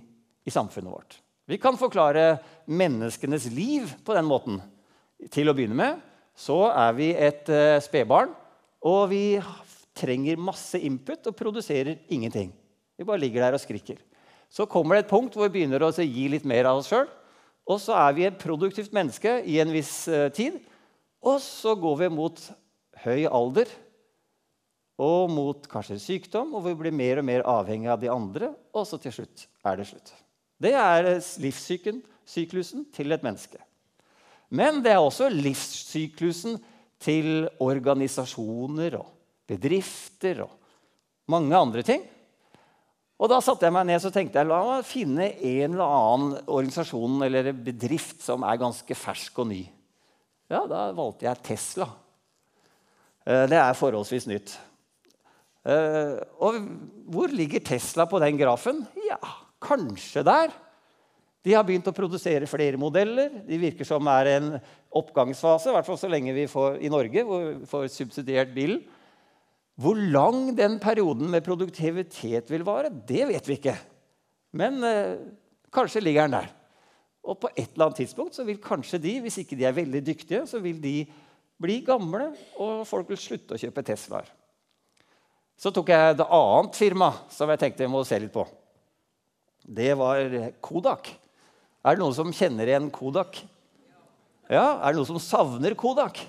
i 0.48 0.53
samfunnet 0.55 0.88
vårt. 0.88 1.17
Vi 1.51 1.58
kan 1.60 1.75
forklare 1.75 2.38
menneskenes 2.72 3.50
liv 3.51 3.91
på 4.08 4.15
den 4.15 4.29
måten. 4.29 4.62
Til 5.32 5.51
å 5.51 5.55
begynne 5.55 5.75
med 5.75 6.00
så 6.39 6.72
er 6.72 6.96
vi 6.96 7.10
et 7.12 7.51
uh, 7.51 7.75
spedbarn, 7.84 8.32
og 8.88 9.12
vi 9.12 9.38
trenger 10.00 10.39
masse 10.39 10.79
input 10.79 11.27
og 11.29 11.36
produserer 11.38 12.00
ingenting. 12.08 12.50
Vi 12.96 13.05
bare 13.05 13.22
ligger 13.22 13.43
der 13.43 13.60
og 13.60 13.62
skriker. 13.62 14.00
Så 14.48 14.65
kommer 14.70 14.96
det 14.96 15.05
et 15.05 15.12
punkt 15.12 15.36
hvor 15.36 15.50
vi 15.50 15.60
begynner 15.60 15.84
å 15.84 15.91
gi 15.91 16.29
litt 16.32 16.48
mer 16.48 16.72
av 16.72 16.79
oss 16.79 16.89
sjøl. 16.89 17.10
Og 17.67 17.84
så 17.84 17.96
er 18.00 18.15
vi 18.15 18.25
et 18.27 18.39
produktivt 18.39 18.96
menneske 18.96 19.41
i 19.43 19.60
en 19.60 19.75
viss 19.75 20.08
uh, 20.08 20.32
tid. 20.32 20.55
Og 21.20 21.43
så 21.43 21.75
går 21.75 22.05
vi 22.05 22.13
mot 22.15 22.48
høy 23.03 23.27
alder 23.27 23.67
og 25.03 25.31
mot 25.31 25.67
kanskje 25.69 26.00
sykdom, 26.01 26.53
og 26.55 26.63
vi 26.67 26.75
blir 26.79 26.95
mer 26.95 27.19
og 27.19 27.27
mer 27.27 27.43
avhengig 27.50 27.91
av 27.91 28.00
de 28.01 28.12
andre. 28.12 28.53
Og 28.72 28.88
så 28.88 29.00
til 29.01 29.15
slutt 29.15 29.45
er 29.67 29.79
det 29.79 29.89
slutt. 29.89 30.13
Det 30.63 30.72
er 30.79 31.10
livssyklusen 31.43 32.88
til 32.95 33.12
et 33.12 33.25
menneske. 33.25 33.60
Men 34.53 34.79
det 34.86 34.93
er 34.93 35.01
også 35.01 35.27
livssyklusen 35.33 36.60
til 37.03 37.48
organisasjoner 37.63 39.00
og 39.00 39.10
bedrifter 39.50 40.43
og 40.45 40.53
mange 41.31 41.57
andre 41.57 41.83
ting. 41.86 42.03
Og 43.24 43.29
Da 43.31 43.39
satte 43.43 43.67
jeg 43.67 43.74
meg 43.75 43.88
ned 43.88 44.03
og 44.03 44.13
tenkte 44.13 44.41
jeg, 44.41 44.50
la 44.50 44.60
meg 44.67 44.88
finne 44.88 45.29
en 45.31 45.75
eller 45.75 45.95
annen 45.98 46.33
organisasjon 46.43 47.22
eller 47.24 47.51
bedrift 47.55 48.24
som 48.25 48.43
er 48.43 48.60
ganske 48.60 48.98
fersk 48.98 49.39
og 49.43 49.48
ny. 49.51 49.62
Ja, 50.51 50.65
Da 50.67 50.89
valgte 50.95 51.27
jeg 51.29 51.43
Tesla. 51.43 51.88
Eh, 53.25 53.45
det 53.48 53.57
er 53.57 53.79
forholdsvis 53.79 54.27
nytt. 54.27 54.57
Eh, 55.63 56.17
og 56.43 56.60
hvor 57.13 57.32
ligger 57.32 57.63
Tesla 57.63 58.05
på 58.10 58.20
den 58.24 58.38
grafen? 58.39 58.84
Ja, 59.08 59.20
kanskje 59.63 60.25
der. 60.27 60.51
De 61.43 61.55
har 61.55 61.65
begynt 61.67 61.88
å 61.91 61.96
produsere 61.96 62.48
flere 62.48 62.79
modeller. 62.79 63.32
De 63.48 63.60
virker 63.60 63.88
som 63.88 64.08
er 64.12 64.32
en 64.38 64.50
oppgangsfase, 64.96 65.72
i 65.72 65.75
hvert 65.75 65.88
fall 65.88 66.00
så 66.00 66.12
lenge 66.12 66.36
vi 66.36 66.48
får 66.51 66.79
i 66.84 66.91
Norge 66.91 67.24
hvor 67.27 67.48
vi 67.50 67.67
får 67.67 67.88
subsidiert 67.91 68.53
bilen. 68.55 68.84
Hvor 69.79 69.98
lang 69.98 70.51
den 70.55 70.77
perioden 70.79 71.32
med 71.34 71.43
produktivitet 71.43 72.51
vil 72.51 72.65
vare, 72.67 72.91
det 72.93 73.25
vet 73.32 73.48
vi 73.50 73.58
ikke. 73.58 73.74
Men 74.53 74.84
eh, 74.86 75.15
kanskje 75.74 76.03
ligger 76.03 76.27
den 76.27 76.38
der. 76.38 76.51
Og 77.24 77.39
på 77.39 77.50
et 77.55 77.72
eller 77.72 77.88
annet 77.88 78.03
tidspunkt 78.03 78.36
så 78.36 78.46
vil 78.48 78.62
kanskje 78.63 79.00
de, 79.01 79.17
hvis 79.24 79.39
ikke 79.41 79.58
de 79.58 79.65
er 79.67 79.75
veldig 79.75 80.03
dyktige, 80.05 80.43
så 80.48 80.60
vil 80.63 80.79
de 80.84 80.98
bli 81.63 81.79
gamle, 81.88 82.34
og 82.60 82.84
folk 82.88 83.10
vil 83.10 83.20
slutte 83.20 83.55
å 83.55 83.62
kjøpe 83.62 83.84
Teslaer. 83.88 84.27
Så 85.60 85.72
tok 85.72 85.91
jeg 85.93 86.13
et 86.13 86.24
annet 86.25 86.77
firma 86.77 87.12
som 87.31 87.51
jeg 87.51 87.62
tenkte 87.62 87.86
jeg 87.86 87.91
må 87.93 88.03
se 88.07 88.19
litt 88.19 88.33
på. 88.33 88.45
Det 89.63 89.93
var 89.95 90.19
Kodak. 90.63 91.13
Er 91.83 91.95
det 91.95 92.03
noen 92.03 92.15
som 92.15 92.33
kjenner 92.36 92.67
igjen 92.67 92.91
Kodak? 92.91 93.39
Ja, 94.51 94.79
Er 94.83 94.91
det 94.91 95.00
noen 95.00 95.12
som 95.13 95.22
savner 95.24 95.75
Kodak? 95.79 96.19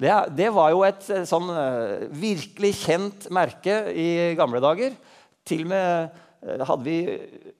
Det, 0.00 0.08
det 0.32 0.48
var 0.56 0.70
jo 0.72 0.80
et 0.86 1.04
eh, 1.12 1.26
sånn 1.28 1.50
uh, 1.52 2.08
virkelig 2.16 2.72
kjent 2.86 3.26
merke 3.36 3.82
i 3.92 4.32
gamle 4.38 4.62
dager. 4.64 4.94
Til 5.44 5.66
og 5.66 5.72
med 5.74 6.14
uh, 6.40 6.62
hadde 6.64 6.86
vi 6.86 6.96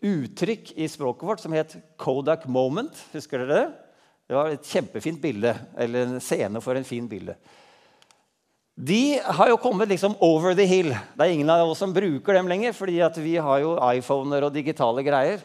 uttrykk 0.08 0.72
i 0.80 0.88
språket 0.88 1.26
vårt 1.28 1.44
som 1.44 1.52
het 1.52 1.76
'Kodak 2.00 2.46
Moment'. 2.48 2.96
Husker 3.12 3.44
dere 3.44 3.58
det? 3.58 3.66
Det 4.30 4.38
var 4.38 4.48
et 4.48 4.72
kjempefint 4.72 5.20
bilde, 5.20 5.52
eller 5.76 6.06
en 6.06 6.20
scene 6.22 6.60
for 6.64 6.78
en 6.78 6.86
fin 6.86 7.08
bilde. 7.10 7.34
De 8.80 9.20
har 9.20 9.50
jo 9.50 9.58
kommet 9.60 9.90
liksom 9.90 10.14
over 10.24 10.54
the 10.56 10.64
hill. 10.64 10.88
Det 10.88 11.24
er 11.24 11.34
ingen 11.34 11.50
av 11.52 11.68
oss 11.68 11.82
som 11.82 11.92
bruker 11.92 12.36
dem 12.36 12.48
lenger, 12.48 12.72
fordi 12.72 12.96
vi 13.20 13.34
har 13.36 13.58
jo 13.60 13.74
iPhoner 13.76 14.46
og 14.46 14.54
digitale 14.54 15.04
greier. 15.04 15.42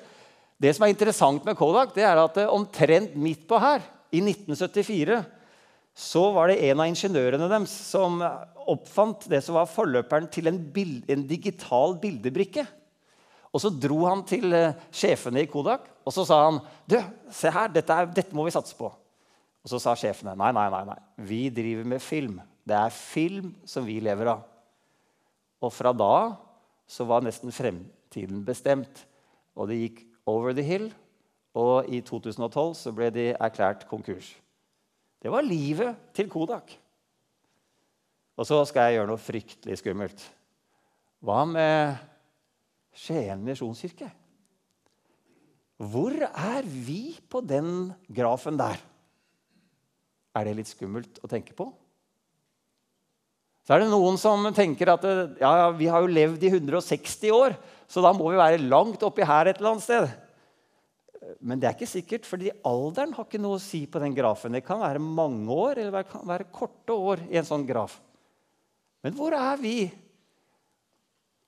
Det 0.56 0.72
som 0.72 0.86
er 0.86 0.94
interessant 0.94 1.44
med 1.44 1.58
Kodak, 1.60 1.92
det 1.98 2.06
er 2.08 2.22
at 2.22 2.38
omtrent 2.48 3.18
midt 3.20 3.44
på 3.50 3.60
her, 3.60 3.84
i 4.16 4.22
1974, 4.24 5.20
så 5.96 6.24
var 6.32 6.48
det 6.48 6.62
en 6.70 6.80
av 6.80 6.88
ingeniørene 6.88 7.50
deres 7.52 7.74
som 7.90 8.22
oppfant 8.72 9.28
det 9.32 9.42
som 9.44 9.58
var 9.60 9.68
forløperen 9.68 10.30
til 10.32 10.48
en, 10.48 10.62
bild, 10.72 11.04
en 11.12 11.28
digital 11.28 11.98
bildebrikke. 12.00 12.64
Og 13.52 13.62
Så 13.64 13.72
dro 13.72 14.02
han 14.08 14.24
til 14.28 14.52
uh, 14.52 14.76
sjefene 14.96 15.44
i 15.44 15.52
Kodak 15.52 15.88
og 16.06 16.14
så 16.14 16.26
sa 16.28 16.42
han, 16.46 16.60
du, 16.86 16.98
se 17.34 17.52
her, 17.52 17.72
dette, 17.74 17.94
er, 17.96 18.12
dette 18.14 18.36
må 18.36 18.46
vi 18.46 18.54
satse 18.54 18.76
på. 18.78 18.92
Og 19.66 19.72
Så 19.72 19.80
sa 19.82 19.96
sjefene 19.98 20.36
nei, 20.38 20.52
nei, 20.56 20.68
nei, 20.72 20.84
nei, 20.92 21.00
vi 21.26 21.40
driver 21.50 21.88
med 21.96 22.04
film. 22.04 22.38
Det 22.66 22.76
er 22.78 22.94
film 22.94 23.52
som 23.70 23.86
vi 23.86 24.00
lever 24.04 24.32
av. 24.34 24.46
Og 25.62 25.74
fra 25.74 25.94
da 25.94 26.36
så 26.90 27.06
var 27.08 27.24
nesten 27.26 27.54
fremtiden 27.54 28.42
bestemt. 28.46 29.06
Og 29.56 29.70
det 29.70 29.80
gikk 29.80 30.02
over 30.30 30.54
the 30.54 30.66
hill. 30.66 30.90
Og 31.56 31.88
i 31.88 32.02
2012 32.04 32.74
så 32.82 32.94
ble 32.96 33.12
de 33.14 33.30
erklært 33.34 33.86
konkurs. 33.90 34.34
Det 35.22 35.32
var 35.32 35.46
livet 35.46 35.96
til 36.14 36.28
Kodak. 36.30 36.74
Og 38.36 38.48
så 38.48 38.60
skal 38.68 38.90
jeg 38.90 39.00
gjøre 39.00 39.10
noe 39.14 39.22
fryktelig 39.22 39.80
skummelt. 39.80 40.26
Hva 41.24 41.46
med 41.48 41.96
Skien 42.96 43.42
misjonskirke? 43.44 44.10
Hvor 45.76 46.14
er 46.28 46.68
vi 46.68 47.18
på 47.30 47.42
den 47.44 47.92
grafen 48.08 48.60
der? 48.60 48.80
Er 50.36 50.48
det 50.48 50.58
litt 50.60 50.72
skummelt 50.72 51.20
å 51.24 51.32
tenke 51.32 51.56
på? 51.56 51.68
Så 53.66 53.74
er 53.74 53.82
det 53.82 53.90
noen 53.90 54.20
som 54.22 54.46
tenker 54.54 54.92
at 54.94 55.06
ja, 55.42 55.72
vi 55.74 55.88
har 55.90 56.04
jo 56.04 56.14
levd 56.14 56.44
i 56.46 56.52
160 56.54 57.34
år, 57.34 57.56
så 57.90 58.04
da 58.06 58.12
må 58.14 58.30
vi 58.30 58.38
være 58.38 58.62
langt 58.62 59.02
oppi 59.06 59.26
her 59.26 59.50
et 59.50 59.58
eller 59.58 59.74
annet 59.74 59.86
sted. 59.88 60.12
Men 61.42 61.58
det 61.58 61.68
er 61.68 61.74
ikke 61.74 61.90
sikkert, 61.90 62.28
fordi 62.30 62.52
alderen 62.66 63.16
har 63.18 63.26
ikke 63.26 63.42
noe 63.42 63.58
å 63.58 63.64
si 63.64 63.82
på 63.90 64.02
den 64.04 64.14
grafen. 64.14 64.54
Det 64.54 64.62
kan 64.68 64.84
være 64.84 65.02
mange 65.02 65.50
år 65.50 65.82
eller 65.82 65.98
det 65.98 66.12
kan 66.12 66.28
være 66.30 66.50
korte 66.54 66.94
år 66.94 67.26
i 67.32 67.40
en 67.42 67.48
sånn 67.48 67.66
graf. 67.66 67.98
Men 69.06 69.18
hvor 69.18 69.34
er 69.38 69.58
vi 69.62 69.76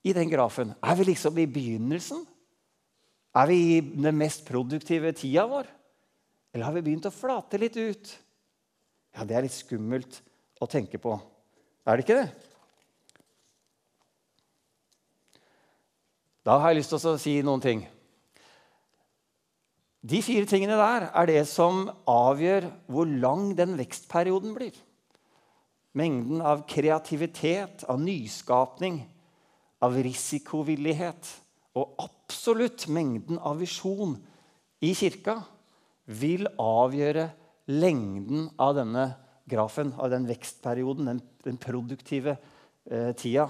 i 0.08 0.14
den 0.18 0.30
grafen? 0.34 0.74
Er 0.82 0.98
vi 0.98 1.10
liksom 1.12 1.38
i 1.38 1.48
begynnelsen? 1.50 2.26
Er 3.38 3.50
vi 3.50 3.58
i 3.76 3.80
den 3.86 4.18
mest 4.18 4.46
produktive 4.48 5.14
tida 5.14 5.46
vår? 5.50 5.70
Eller 6.54 6.66
har 6.66 6.74
vi 6.74 6.86
begynt 6.86 7.06
å 7.10 7.14
flate 7.14 7.62
litt 7.62 7.78
ut? 7.78 8.14
Ja, 9.14 9.26
Det 9.26 9.38
er 9.38 9.46
litt 9.46 9.58
skummelt 9.58 10.22
å 10.62 10.70
tenke 10.70 10.98
på. 11.02 11.20
Er 11.88 11.96
det 11.96 12.03
ikke 12.03 12.20
det? 12.20 12.32
Da 16.44 16.58
har 16.60 16.72
jeg 16.72 16.82
lyst 16.82 16.91
til 16.91 17.08
å 17.08 17.20
si 17.20 17.36
noen 17.44 17.63
ting. 17.63 17.84
De 20.08 20.20
fire 20.24 20.48
tingene 20.48 20.75
der 20.79 21.08
er 21.10 21.27
det 21.27 21.41
som 21.50 21.88
avgjør 22.08 22.67
hvor 22.91 23.08
lang 23.08 23.50
den 23.58 23.75
vekstperioden 23.79 24.53
blir. 24.56 24.75
Mengden 25.98 26.44
av 26.44 26.65
kreativitet, 26.70 27.84
av 27.89 28.00
nyskapning, 28.03 29.01
av 29.84 29.96
risikovillighet 29.96 31.32
og 31.79 31.96
absolutt 32.03 32.88
mengden 32.91 33.39
av 33.39 33.60
visjon 33.63 34.15
i 34.84 34.94
kirka 34.96 35.39
vil 36.08 36.48
avgjøre 36.62 37.29
lengden 37.72 38.48
av 38.60 38.75
denne 38.77 39.08
grafen, 39.50 39.94
av 39.98 40.12
den 40.12 40.27
vekstperioden, 40.29 41.10
den 41.12 41.24
den 41.48 41.60
produktive 41.62 42.36
eh, 42.36 43.12
tida. 43.18 43.48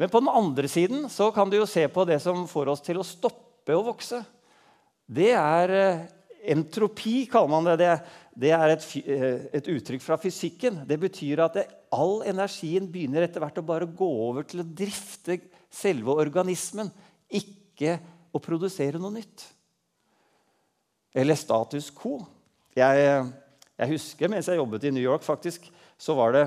Men 0.00 0.10
på 0.10 0.22
den 0.22 0.32
andre 0.32 0.70
siden 0.70 1.04
så 1.12 1.28
kan 1.34 1.50
du 1.50 1.58
jo 1.58 1.68
se 1.68 1.84
på 1.90 2.06
det 2.08 2.18
som 2.24 2.46
får 2.48 2.72
oss 2.72 2.82
til 2.84 2.98
å 2.98 3.06
stoppe 3.06 3.76
å 3.76 3.84
vokse. 3.86 4.22
Det 5.06 5.30
er 5.36 5.74
eh, 5.76 6.04
entropi, 6.54 7.26
kaller 7.30 7.52
man 7.52 7.68
det. 7.70 7.76
Det, 7.82 7.92
det 8.42 8.52
er 8.56 8.74
et, 8.74 8.86
eh, 9.02 9.46
et, 9.58 9.70
uttrykk 9.74 10.02
fra 10.04 10.18
fysikken. 10.20 10.82
Det 10.88 10.98
betyr 11.00 11.44
at 11.44 11.58
det, 11.60 11.66
all 11.92 12.22
energien 12.26 12.88
begynner 12.90 13.26
etter 13.26 13.42
hvert 13.44 13.60
å 13.60 13.66
bare 13.68 13.86
gå 13.86 14.08
over 14.26 14.46
til 14.48 14.62
å 14.62 14.66
drifte 14.66 15.38
selve 15.72 16.14
organismen, 16.16 16.90
ikke 17.28 17.98
å 18.32 18.40
produsere 18.42 19.00
noe 19.00 19.12
nytt. 19.18 19.44
Eller 21.12 21.36
status 21.36 21.90
quo. 21.92 22.22
Jeg, 22.76 23.06
jeg 23.76 23.92
husker 23.92 24.32
mens 24.32 24.48
jeg 24.48 24.56
jobbet 24.56 24.88
i 24.88 24.94
New 24.96 25.04
York, 25.04 25.24
faktisk, 25.26 25.68
så 26.00 26.16
var 26.16 26.32
det 26.36 26.46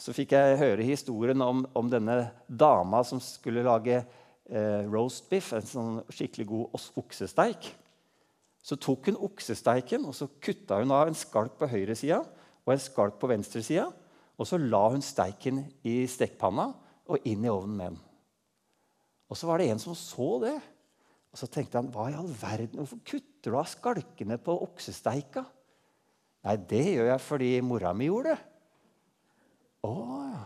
så 0.00 0.14
fikk 0.16 0.32
jeg 0.32 0.58
høre 0.60 0.86
historien 0.86 1.42
om, 1.44 1.62
om 1.76 1.90
denne 1.92 2.30
dama 2.48 3.02
som 3.04 3.20
skulle 3.20 3.64
lage 3.66 3.98
eh, 4.00 4.82
roast 4.88 5.28
biff, 5.28 5.52
en 5.52 5.66
sånn 5.66 5.98
skikkelig 6.08 6.46
god 6.48 6.78
oksesteik. 7.02 7.68
Så 8.64 8.78
tok 8.80 9.10
hun 9.10 9.20
oksesteiken 9.28 10.06
og 10.08 10.16
så 10.16 10.28
kutta 10.40 10.80
hun 10.80 10.92
av 10.96 11.10
en 11.10 11.18
skalk 11.18 11.58
på 11.60 11.68
høyresida 11.68 12.22
og 12.64 12.74
en 12.74 12.82
skalk 12.82 13.20
på 13.20 13.28
venstresida. 13.28 13.88
Og 14.40 14.48
så 14.48 14.56
la 14.60 14.86
hun 14.88 15.04
steiken 15.04 15.66
i 15.84 16.02
stekepanna 16.08 16.70
og 17.10 17.28
inn 17.28 17.44
i 17.44 17.52
ovnen 17.52 17.76
med 17.76 17.90
den. 17.92 18.02
Og 19.30 19.36
så 19.36 19.48
var 19.50 19.60
det 19.60 19.68
en 19.70 19.82
som 19.82 19.96
så 19.96 20.30
det. 20.42 20.56
Og 21.30 21.38
så 21.38 21.46
tenkte 21.46 21.78
han, 21.78 21.90
hva 21.92 22.08
i 22.10 22.16
all 22.18 22.30
verden, 22.40 22.80
hvorfor 22.80 23.02
kutter 23.06 23.52
du 23.52 23.58
av 23.60 23.68
skalkene 23.68 24.40
på 24.42 24.56
oksesteika? 24.64 25.44
Nei, 26.48 26.56
det 26.70 26.86
gjør 26.88 27.12
jeg 27.12 27.22
fordi 27.22 27.50
mora 27.62 27.92
mi 27.94 28.08
gjorde 28.08 28.32
det. 28.32 28.49
Oh, 29.86 30.24
ja. 30.26 30.44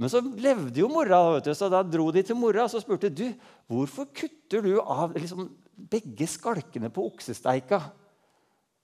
Men 0.00 0.08
så 0.08 0.22
levde 0.24 0.80
jo 0.80 0.88
mora, 0.88 1.18
vet 1.36 1.50
du, 1.50 1.52
så 1.56 1.68
da 1.68 1.82
dro 1.84 2.06
de 2.14 2.22
til 2.24 2.38
mora 2.38 2.64
og 2.64 2.72
så 2.72 2.80
spurte 2.80 3.10
du, 3.12 3.26
hvorfor 3.68 4.08
kutter 4.16 4.64
du 4.64 4.72
av 4.80 5.12
liksom, 5.12 5.50
begge 5.92 6.28
skalkene 6.30 6.88
på 6.94 7.04
oksesteika? 7.10 7.82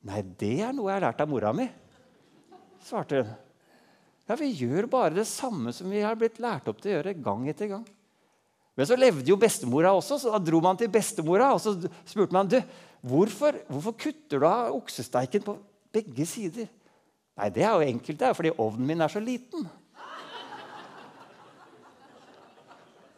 Nei, 0.07 0.21
det 0.39 0.59
er 0.67 0.77
noe 0.77 0.91
jeg 0.91 0.99
har 0.99 1.07
lært 1.09 1.23
av 1.25 1.31
mora 1.31 1.55
mi, 1.57 1.67
svarte 2.85 3.23
hun. 3.23 3.35
Ja, 4.27 4.37
vi 4.37 4.51
gjør 4.59 4.89
bare 4.91 5.15
det 5.17 5.27
samme 5.31 5.73
som 5.75 5.89
vi 5.91 6.03
har 6.03 6.19
blitt 6.19 6.41
lært 6.43 6.69
opp 6.69 6.83
til 6.83 6.93
å 6.93 6.97
gjøre 6.99 7.17
gang 7.23 7.47
etter 7.49 7.71
gang. 7.71 7.87
Men 8.77 8.89
så 8.89 8.99
levde 8.99 9.31
jo 9.31 9.39
bestemora 9.41 9.95
også, 9.97 10.19
så 10.21 10.35
da 10.35 10.41
dro 10.43 10.61
man 10.61 10.77
til 10.77 10.91
bestemora 10.93 11.53
og 11.55 11.63
så 11.65 11.73
spurte 12.05 12.35
man, 12.37 12.51
du, 12.51 12.59
hvorfor, 13.07 13.57
hvorfor 13.71 13.97
kutter 14.03 14.43
du 14.43 14.49
av 14.51 14.75
oksesteiken 14.77 15.47
på 15.47 15.57
begge 15.97 16.27
sider. 16.29 16.69
Nei, 17.37 17.51
det 17.53 17.67
er 17.67 17.75
jo 17.75 17.85
enkelt, 17.85 18.19
det 18.19 18.29
er 18.29 18.37
fordi 18.37 18.55
ovnen 18.57 18.89
min 18.89 19.05
er 19.05 19.13
så 19.13 19.21
liten. 19.21 19.67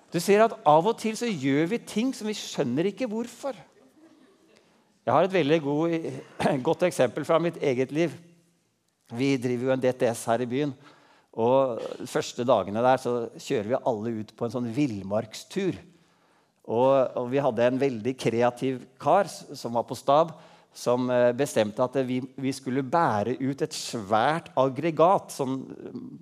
Du 0.08 0.18
ser 0.25 0.42
at 0.46 0.56
Av 0.66 0.87
og 0.88 0.96
til 0.98 1.16
så 1.20 1.28
gjør 1.28 1.68
vi 1.75 1.78
ting 1.84 2.14
som 2.16 2.28
vi 2.30 2.37
skjønner 2.37 2.88
ikke 2.90 3.08
hvorfor. 3.10 3.56
Jeg 5.04 5.14
har 5.14 5.25
et 5.25 5.32
veldig 5.32 5.58
god, 5.64 5.92
godt 6.68 6.87
eksempel 6.88 7.25
fra 7.28 7.38
mitt 7.40 7.60
eget 7.62 7.92
liv. 7.94 8.12
Vi 9.16 9.37
driver 9.40 9.68
jo 9.68 9.75
en 9.75 9.84
DTS 9.84 10.25
her 10.28 10.44
i 10.44 10.48
byen. 10.48 10.72
Og 11.38 11.78
de 12.00 12.08
første 12.10 12.44
dagene 12.44 12.82
der 12.84 13.00
så 13.00 13.12
kjører 13.37 13.70
vi 13.70 13.80
alle 13.90 14.14
ut 14.20 14.34
på 14.37 14.46
en 14.46 14.54
sånn 14.56 14.68
villmarkstur. 14.75 15.78
Og, 16.68 16.92
og, 17.16 17.28
vi 17.32 17.40
hadde 17.40 17.64
en 17.64 17.80
veldig 17.80 18.12
kreativ 18.20 18.82
kar 19.00 19.28
som 19.30 19.76
var 19.78 19.87
på 19.88 19.96
stab, 19.96 20.34
som 20.75 21.08
eh, 21.10 21.30
bestemte 21.37 21.84
at 21.84 21.96
vi, 22.06 22.20
vi 22.37 22.52
skulle 22.54 22.84
bære 22.87 23.37
ut 23.40 23.62
et 23.64 23.75
svært 23.75 24.50
aggregat, 24.58 25.32
sånn 25.34 25.62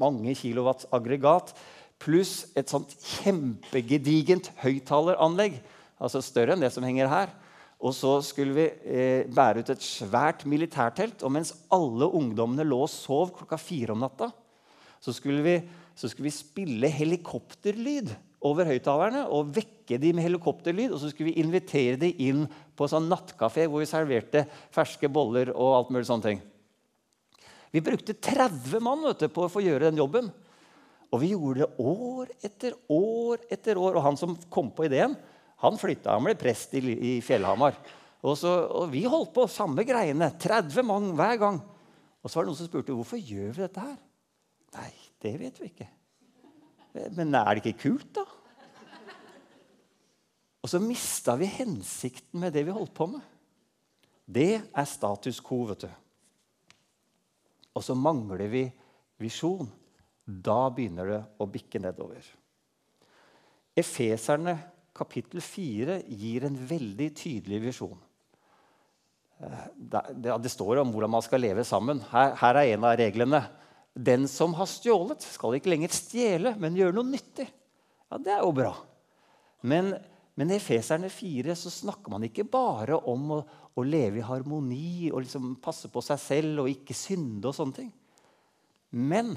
mange 0.01 0.35
kilowatts 0.39 0.89
aggregat, 0.97 1.55
pluss 2.03 2.47
et 2.57 2.69
sånt 2.71 2.93
kjempegedigent 3.01 4.51
høyttaleranlegg, 4.63 5.59
altså 5.97 6.23
større 6.25 6.57
enn 6.57 6.65
det 6.65 6.73
som 6.75 6.85
henger 6.87 7.11
her. 7.11 7.35
Og 7.77 7.93
så 7.93 8.15
skulle 8.25 8.57
vi 8.57 8.67
eh, 8.89 9.29
bære 9.29 9.61
ut 9.61 9.71
et 9.75 9.85
svært 9.85 10.47
militærtelt. 10.49 11.21
Og 11.27 11.33
mens 11.35 11.53
alle 11.73 12.09
ungdommene 12.09 12.65
lå 12.65 12.79
og 12.87 12.93
sov 12.93 13.35
klokka 13.37 13.59
fire 13.61 13.93
om 13.93 14.01
natta, 14.01 14.31
så 15.03 15.13
skulle 15.13 15.45
vi, 15.45 15.57
så 15.97 16.09
skulle 16.09 16.31
vi 16.31 16.39
spille 16.39 16.91
helikopterlyd 16.93 18.15
over 18.47 18.69
høyttalerne 18.71 19.27
og 19.33 19.53
vekke 19.57 19.76
dem 19.95 20.19
med 20.19 20.27
helikopterlyd. 20.27 20.91
Og 20.91 20.99
så 20.99 21.13
skulle 21.13 21.31
vi 21.31 21.43
invitere 21.45 22.01
dem 22.01 22.19
inn 22.19 22.43
på 22.75 22.87
en 22.87 22.93
sånn 22.97 23.07
nattkafé 23.11 23.69
hvor 23.71 23.85
vi 23.85 23.89
serverte 23.91 24.43
ferske 24.75 25.11
boller. 25.13 25.53
og 25.55 25.77
alt 25.77 25.93
mulig 25.95 26.09
sånne 26.11 26.27
ting. 26.27 26.43
Vi 27.71 27.85
brukte 27.85 28.17
30 28.19 28.83
mann 28.83 29.07
du, 29.07 29.29
på 29.29 29.47
å 29.47 29.53
få 29.53 29.63
gjøre 29.63 29.91
den 29.91 30.01
jobben. 30.03 30.33
Og 31.15 31.23
vi 31.23 31.31
gjorde 31.35 31.63
det 31.63 31.87
år 31.87 32.33
etter 32.45 32.75
år 32.91 33.47
etter 33.53 33.79
år. 33.79 33.99
Og 33.99 34.07
han 34.09 34.19
som 34.19 34.35
kom 34.51 34.73
på 34.75 34.89
ideen, 34.89 35.15
han 35.63 35.79
flytta. 35.79 36.17
Han 36.17 36.27
ble 36.27 36.35
prest 36.41 36.75
i, 36.75 36.83
i 36.83 37.13
Fjellhamar. 37.25 37.79
Og, 38.27 38.35
så, 38.41 38.51
og 38.81 38.91
vi 38.91 39.05
holdt 39.07 39.35
på 39.37 39.47
samme 39.51 39.87
greiene. 39.87 40.33
30 40.43 40.89
mann 40.89 41.13
hver 41.19 41.39
gang. 41.41 41.61
Og 42.25 42.31
så 42.31 42.41
var 42.41 42.47
det 42.47 42.51
noen 42.51 42.59
som 42.59 42.71
spurte 42.71 42.97
hvorfor 42.97 43.21
gjør 43.23 43.53
vi 43.55 43.63
dette 43.63 43.87
her. 43.87 44.01
Nei, 44.77 44.91
det 45.23 45.35
vet 45.41 45.61
vi 45.63 45.71
ikke. 45.71 45.87
Men 47.15 47.37
er 47.37 47.55
det 47.55 47.63
ikke 47.63 47.85
kult, 47.87 48.09
da? 48.17 48.25
Og 50.67 50.71
så 50.73 50.81
mista 50.83 51.37
vi 51.39 51.47
hensikten 51.47 52.41
med 52.43 52.51
det 52.57 52.65
vi 52.67 52.75
holdt 52.75 52.91
på 52.97 53.07
med. 53.07 53.23
Det 54.27 54.51
er 54.59 54.89
status 54.91 55.39
quo. 55.39 55.61
vet 55.69 55.85
du. 55.87 55.91
Og 57.79 57.85
så 57.87 57.95
mangler 57.95 58.49
vi 58.51 58.65
visjon. 59.23 59.69
Da 60.27 60.65
begynner 60.75 61.13
det 61.13 61.21
å 61.39 61.47
bikke 61.47 61.79
nedover. 61.79 62.27
Efeserne 63.79 64.57
kapittel 64.97 65.39
4 65.45 66.01
gir 66.19 66.49
en 66.49 66.59
veldig 66.59 67.09
tydelig 67.15 67.63
visjon. 67.69 68.03
Eh, 69.39 69.69
det, 69.77 70.51
står 70.51 70.83
om 70.83 70.91
hvordan 70.91 71.15
man 71.15 71.23
skal 71.23 71.45
leve 71.47 71.63
sammen. 71.63 72.03
Her, 72.11 72.35
her 72.43 72.59
er 72.59 72.73
en 72.73 72.89
av 72.91 72.97
reglene. 72.99 73.45
Den 73.95 74.27
som 74.27 74.59
har 74.59 74.67
stjålet, 74.67 75.23
skal 75.23 75.61
ikke 75.61 75.71
lenger 75.77 75.95
stjele, 75.95 76.57
men 76.59 76.75
gjøre 76.75 76.99
noe 76.99 77.13
nyttig. 77.13 77.47
Ja, 78.11 78.19
Det 78.19 78.35
er 78.35 78.43
jo 78.43 78.51
bra. 78.57 78.75
Men, 79.63 79.95
men 80.37 80.53
i 80.53 80.59
Efeserne 80.59 81.09
4 81.13 81.55
så 81.57 81.73
snakker 81.73 82.13
man 82.13 82.27
ikke 82.27 82.45
bare 82.49 82.99
om 83.09 83.31
å, 83.39 83.39
å 83.73 83.85
leve 83.87 84.21
i 84.21 84.27
harmoni 84.27 85.09
og 85.11 85.23
liksom 85.25 85.55
passe 85.65 85.89
på 85.93 86.03
seg 86.05 86.21
selv 86.21 86.65
og 86.65 86.73
ikke 86.73 86.97
synde 86.97 87.49
og 87.49 87.57
sånne 87.57 87.79
ting. 87.79 87.93
Men 88.93 89.33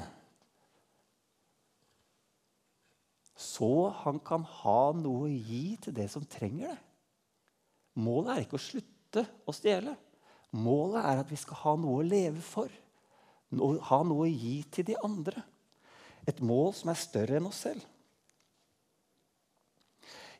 så 3.40 3.72
han 4.04 4.20
kan 4.20 4.44
ha 4.60 4.82
noe 5.00 5.30
å 5.30 5.32
gi 5.32 5.78
til 5.86 5.96
det 5.96 6.10
som 6.12 6.28
trenger 6.28 6.74
det. 6.74 6.82
Målet 8.00 8.34
er 8.34 8.44
ikke 8.44 8.60
å 8.60 8.68
slutte 8.68 9.24
å 9.48 9.56
stjele. 9.56 9.96
Målet 10.60 11.04
er 11.06 11.24
at 11.24 11.32
vi 11.32 11.40
skal 11.40 11.64
ha 11.64 11.76
noe 11.80 12.02
å 12.02 12.06
leve 12.06 12.44
for 12.44 12.72
ha 13.58 14.02
noe 14.06 14.28
å 14.28 14.30
gi 14.30 14.62
til 14.72 14.86
de 14.92 14.98
andre. 15.04 15.42
Et 16.28 16.40
mål 16.42 16.74
som 16.78 16.92
er 16.92 17.00
større 17.00 17.40
enn 17.40 17.48
oss 17.50 17.64
selv. 17.66 17.82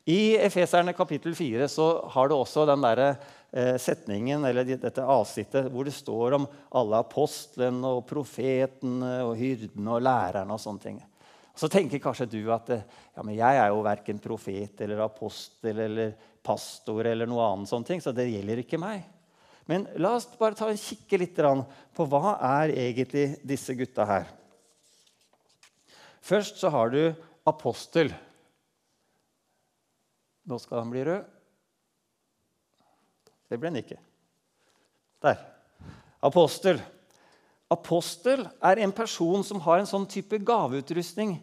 I 0.08 0.36
Efeserne 0.40 0.94
kapittel 0.96 1.34
4 1.36 1.68
så 1.68 1.86
har 2.14 2.28
du 2.28 2.34
også 2.34 2.64
den 2.68 2.80
der, 2.80 3.16
eh, 3.52 3.76
setningen 3.76 4.44
eller 4.44 4.64
dette 4.64 5.04
avsnittet 5.04 5.68
hvor 5.70 5.84
det 5.84 5.94
står 5.94 6.38
om 6.38 6.48
alle 6.72 7.02
apostlene 7.04 7.84
og 7.84 8.06
profetene 8.08 9.20
og 9.26 9.36
hyrdene 9.36 9.90
og 9.90 10.02
lærerne. 10.02 10.52
og 10.52 10.60
sånne 10.60 10.80
ting. 10.80 11.02
Så 11.54 11.68
tenker 11.68 11.98
kanskje 11.98 12.30
du 12.30 12.52
at 12.52 12.70
eh, 12.70 12.82
ja, 13.16 13.22
men 13.22 13.36
jeg 13.36 13.56
er 13.56 13.68
jo 13.68 13.82
verken 13.84 14.18
profet 14.18 14.80
eller 14.80 15.04
apostel 15.04 15.78
eller 15.78 16.14
pastor 16.42 17.04
eller 17.04 17.26
noe 17.26 17.44
annet, 17.52 17.68
sånne 17.68 17.86
ting, 17.86 18.00
så 18.00 18.14
det 18.16 18.30
gjelder 18.30 18.62
ikke 18.64 18.80
meg. 18.80 19.04
Men 19.68 19.86
la 20.00 20.16
oss 20.16 20.26
bare 20.38 20.56
ta 20.56 20.70
en 20.70 20.80
kikke 20.80 21.18
litt 21.20 21.36
på 21.36 22.06
hva 22.08 22.38
er 22.62 22.72
egentlig 22.72 23.36
disse 23.46 23.74
gutta 23.76 24.06
her. 24.08 24.24
Først 26.20 26.56
så 26.58 26.72
har 26.72 26.90
du 26.90 27.14
apostel. 27.46 28.10
Nå 30.48 30.58
skal 30.62 30.82
han 30.82 30.92
bli 30.92 31.04
rød. 31.06 31.26
Det 33.50 33.58
ble 33.58 33.70
han 33.72 33.80
ikke. 33.80 33.98
Der. 35.24 35.40
Apostel. 36.24 36.80
Apostel 37.70 38.46
er 38.64 38.80
en 38.82 38.92
person 38.94 39.44
som 39.46 39.60
har 39.64 39.80
en 39.80 39.88
sånn 39.90 40.06
type 40.10 40.38
gaveutrustning 40.46 41.36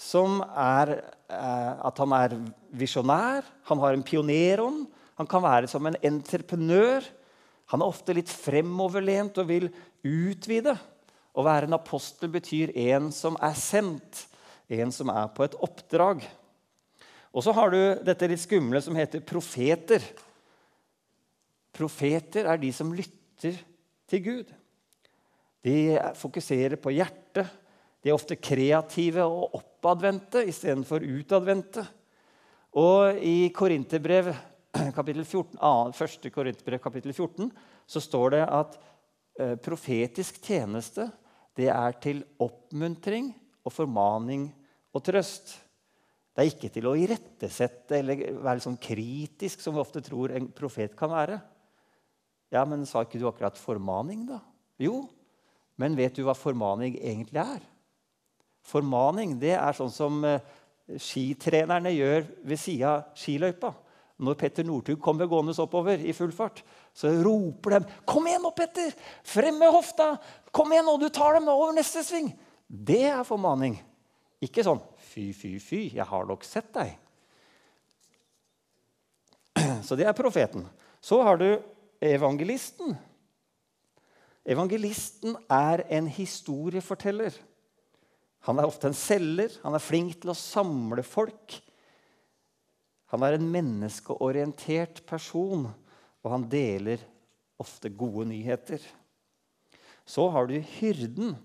som 0.00 0.40
er 0.56 0.94
eh, 0.96 1.72
at 1.84 2.00
han 2.00 2.14
er 2.16 2.36
visjonær, 2.80 3.44
han 3.68 3.82
har 3.82 3.96
en 3.96 4.04
pionerånd, 4.06 4.86
han 5.20 5.28
kan 5.28 5.44
være 5.44 5.68
som 5.68 5.84
en 5.84 5.98
entreprenør. 6.00 7.04
Han 7.70 7.82
er 7.82 7.92
ofte 7.92 8.14
litt 8.16 8.30
fremoverlent 8.32 9.36
og 9.42 9.50
vil 9.50 9.66
utvide. 10.00 10.72
Å 11.36 11.44
være 11.44 11.68
en 11.68 11.76
apostel 11.76 12.32
betyr 12.32 12.72
en 12.88 13.10
som 13.12 13.36
er 13.44 13.58
sendt, 13.58 14.24
en 14.72 14.94
som 14.94 15.12
er 15.12 15.28
på 15.36 15.44
et 15.44 15.58
oppdrag. 15.60 16.24
Og 17.30 17.44
så 17.46 17.54
har 17.54 17.70
du 17.70 17.80
dette 18.02 18.28
litt 18.30 18.42
skumle 18.42 18.80
som 18.82 18.96
heter 18.98 19.22
profeter. 19.22 20.02
Profeter 21.74 22.48
er 22.50 22.58
de 22.58 22.72
som 22.74 22.90
lytter 22.94 23.60
til 24.10 24.24
Gud. 24.24 24.50
De 25.62 25.76
fokuserer 26.18 26.80
på 26.80 26.92
hjertet. 26.96 27.46
De 28.00 28.10
er 28.10 28.16
ofte 28.16 28.38
kreative 28.40 29.26
og 29.28 29.56
oppadvendte 29.60 30.42
istedenfor 30.48 31.04
utadvendte. 31.04 31.84
Og 32.80 33.18
i 33.22 33.50
Korinterbrev 33.54 34.32
kapittel 34.98 35.24
14, 35.24 35.58
1. 35.92 36.30
Korinterbrev 36.34 36.82
kapittel 36.82 37.12
14 37.12 37.50
så 37.90 38.02
står 38.02 38.36
det 38.36 38.44
at 38.46 38.76
eh, 39.40 39.56
profetisk 39.62 40.38
tjeneste 40.42 41.10
det 41.58 41.68
er 41.74 41.96
til 42.02 42.22
oppmuntring 42.40 43.32
og 43.66 43.74
formaning 43.74 44.48
og 44.94 45.04
trøst. 45.04 45.58
Det 46.40 46.46
er 46.46 46.54
ikke 46.54 46.68
til 46.72 46.86
å 46.88 46.94
irettesette 46.96 47.98
eller 47.98 48.20
være 48.40 48.62
sånn 48.64 48.78
kritisk, 48.80 49.60
som 49.60 49.74
vi 49.76 49.80
ofte 49.82 50.00
tror 50.00 50.32
en 50.32 50.46
profet 50.56 50.94
kan 50.96 51.10
være. 51.12 51.34
Ja, 52.48 52.62
men 52.64 52.86
sa 52.88 53.02
ikke 53.04 53.18
du 53.20 53.26
akkurat 53.28 53.58
formaning, 53.60 54.22
da? 54.24 54.38
Jo, 54.80 55.02
men 55.76 55.98
vet 55.98 56.16
du 56.16 56.22
hva 56.24 56.32
formaning 56.32 56.94
egentlig 56.96 57.42
er? 57.42 57.66
Formaning 58.64 59.34
det 59.42 59.52
er 59.58 59.76
sånn 59.76 59.92
som 59.92 60.16
eh, 60.24 60.40
skitrenerne 60.96 61.92
gjør 61.92 62.24
ved 62.48 62.62
sida 62.62 62.94
av 62.94 63.20
skiløypa. 63.20 63.74
Når 64.24 64.38
Petter 64.40 64.64
Northug 64.64 64.96
kommer 65.04 65.28
gående 65.28 65.52
oppover 65.60 66.00
i 66.00 66.14
full 66.16 66.32
fart, 66.32 66.62
så 66.96 67.12
roper 67.20 67.76
de 67.76 67.98
'Kom 68.08 68.24
igjen 68.32 68.40
nå, 68.40 68.54
Petter! 68.56 68.96
Frem 69.28 69.60
med 69.60 69.76
hofta! 69.76 70.14
Kom 70.48 70.72
igjen 70.72 70.88
nå, 70.88 70.96
du 70.96 71.10
tar 71.12 71.36
dem 71.36 71.52
over 71.52 71.76
neste 71.76 72.00
sving!' 72.00 72.32
Det 72.64 73.12
er 73.12 73.28
formaning. 73.28 73.76
Ikke 74.40 74.64
sånn 74.64 74.80
'Fy, 75.10 75.32
fy, 75.34 75.56
fy, 75.58 75.80
jeg 75.96 76.06
har 76.06 76.26
nok 76.28 76.44
sett 76.46 76.70
deg'. 76.76 76.94
Så 79.86 79.98
det 79.98 80.06
er 80.06 80.14
profeten. 80.14 80.68
Så 81.02 81.18
har 81.26 81.40
du 81.40 81.48
evangelisten. 82.00 82.94
Evangelisten 84.46 85.34
er 85.50 85.82
en 85.90 86.06
historieforteller. 86.06 87.34
Han 88.46 88.58
er 88.58 88.70
ofte 88.70 88.86
en 88.88 88.96
selger. 88.96 89.58
Han 89.64 89.74
er 89.74 89.82
flink 89.82 90.20
til 90.22 90.30
å 90.32 90.38
samle 90.38 91.02
folk. 91.02 91.58
Han 93.10 93.26
er 93.26 93.36
en 93.36 93.50
menneskeorientert 93.50 95.02
person 95.10 95.66
og 96.20 96.32
han 96.34 96.46
deler 96.52 97.02
ofte 97.60 97.90
gode 97.92 98.28
nyheter. 98.30 98.82
Så 100.04 100.26
har 100.32 100.48
du 100.48 100.56
hyrden. 100.78 101.36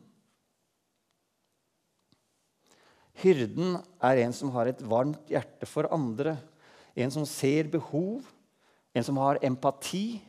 Hyrden 3.22 3.78
er 4.04 4.22
en 4.26 4.34
som 4.36 4.52
har 4.56 4.68
et 4.70 4.82
varmt 4.84 5.30
hjerte 5.32 5.68
for 5.70 5.88
andre. 5.94 6.36
En 6.96 7.12
som 7.12 7.26
ser 7.28 7.70
behov, 7.72 8.26
en 8.96 9.04
som 9.04 9.20
har 9.24 9.40
empati. 9.46 10.20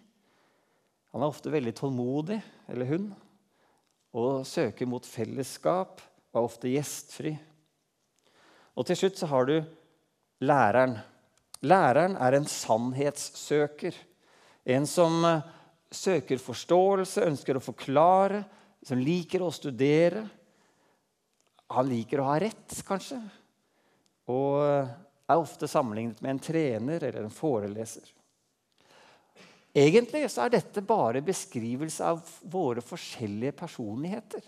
Han 1.15 1.23
er 1.23 1.31
ofte 1.31 1.51
veldig 1.51 1.75
tålmodig, 1.79 2.39
eller 2.71 2.91
hun, 2.91 3.11
og 4.17 4.47
søker 4.49 4.89
mot 4.89 5.07
fellesskap 5.07 6.01
og 6.33 6.41
er 6.41 6.47
ofte 6.47 6.73
gjestfri. 6.73 7.35
Og 8.77 8.87
til 8.87 8.99
slutt 9.01 9.21
så 9.21 9.29
har 9.31 9.47
du 9.49 9.57
læreren. 10.45 10.99
Læreren 11.65 12.17
er 12.21 12.37
en 12.37 12.49
sannhetssøker. 12.51 13.97
En 14.67 14.87
som 14.91 15.25
eh, 15.25 15.45
søker 15.95 16.43
forståelse, 16.43 17.25
ønsker 17.25 17.57
å 17.57 17.65
forklare, 17.65 18.43
som 18.85 19.01
liker 19.01 19.43
å 19.43 19.53
studere. 19.55 20.27
Han 21.75 21.89
liker 21.91 22.23
å 22.23 22.29
ha 22.29 22.37
rett, 22.41 22.77
kanskje, 22.87 23.19
og 24.31 24.61
er 24.63 25.41
ofte 25.41 25.69
sammenlignet 25.71 26.21
med 26.23 26.37
en 26.37 26.43
trener 26.43 27.09
eller 27.09 27.27
en 27.27 27.35
foreleser. 27.35 28.07
Egentlig 29.77 30.23
så 30.33 30.47
er 30.47 30.55
dette 30.55 30.81
bare 30.87 31.21
beskrivelse 31.25 32.07
av 32.07 32.23
våre 32.49 32.85
forskjellige 32.85 33.57
personligheter. 33.59 34.45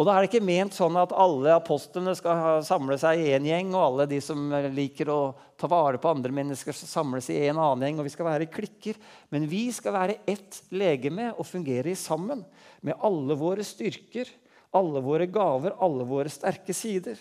Og 0.00 0.06
da 0.08 0.14
er 0.14 0.24
det 0.24 0.30
ikke 0.30 0.44
ment 0.44 0.72
sånn 0.72 0.96
at 0.96 1.12
alle 1.12 1.52
apostlene 1.52 2.14
skal 2.16 2.62
samle 2.64 2.96
seg 3.00 3.20
i 3.20 3.32
én 3.36 3.44
gjeng, 3.44 3.72
og 3.74 3.82
alle 3.84 4.06
de 4.08 4.20
som 4.24 4.46
liker 4.72 5.10
å 5.12 5.18
ta 5.60 5.68
vare 5.68 6.00
på 6.00 6.08
andre 6.08 6.32
mennesker, 6.32 6.72
skal 6.72 6.88
samles 6.88 7.28
i 7.32 7.36
en 7.50 7.60
annen 7.60 7.84
gjeng, 7.84 7.98
og 8.00 8.08
vi 8.08 8.12
skal 8.14 8.28
være 8.30 8.48
klikker. 8.52 9.00
Men 9.32 9.48
vi 9.48 9.66
skal 9.76 9.96
være 9.96 10.18
ett 10.28 10.62
legeme 10.72 11.30
og 11.34 11.44
fungere 11.48 11.92
sammen 12.00 12.40
med 12.80 12.96
alle 13.04 13.36
våre 13.36 13.64
styrker, 13.66 14.28
alle 14.76 15.02
våre 15.02 15.26
gaver, 15.30 15.74
alle 15.82 16.06
våre 16.06 16.30
sterke 16.32 16.74
sider. 16.76 17.18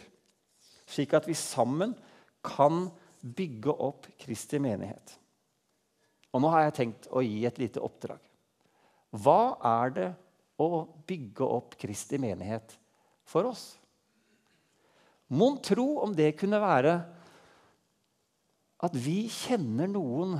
Slik 0.89 1.13
at 1.17 1.27
vi 1.29 1.35
sammen 1.38 1.95
kan 2.45 2.88
bygge 3.21 3.73
opp 3.73 4.07
Kristi 4.21 4.62
menighet. 4.62 5.15
Og 6.33 6.43
nå 6.43 6.51
har 6.53 6.67
jeg 6.67 6.77
tenkt 6.77 7.09
å 7.09 7.23
gi 7.25 7.41
et 7.49 7.57
lite 7.62 7.81
oppdrag. 7.83 8.21
Hva 9.17 9.57
er 9.65 9.95
det 9.95 10.09
å 10.59 10.83
bygge 11.07 11.47
opp 11.47 11.77
Kristi 11.79 12.19
menighet 12.21 12.75
for 13.29 13.47
oss. 13.49 13.77
Mon 15.29 15.59
tro 15.62 16.01
om 16.03 16.13
det 16.15 16.33
kunne 16.39 16.59
være 16.62 16.97
at 18.83 18.95
vi 18.97 19.21
kjenner 19.31 19.89
noen 19.91 20.38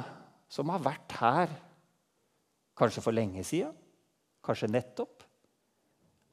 som 0.50 0.72
har 0.74 0.82
vært 0.84 1.16
her 1.20 1.54
kanskje 2.80 3.04
for 3.04 3.16
lenge 3.16 3.44
siden, 3.46 3.76
kanskje 4.44 4.72
nettopp. 4.72 5.26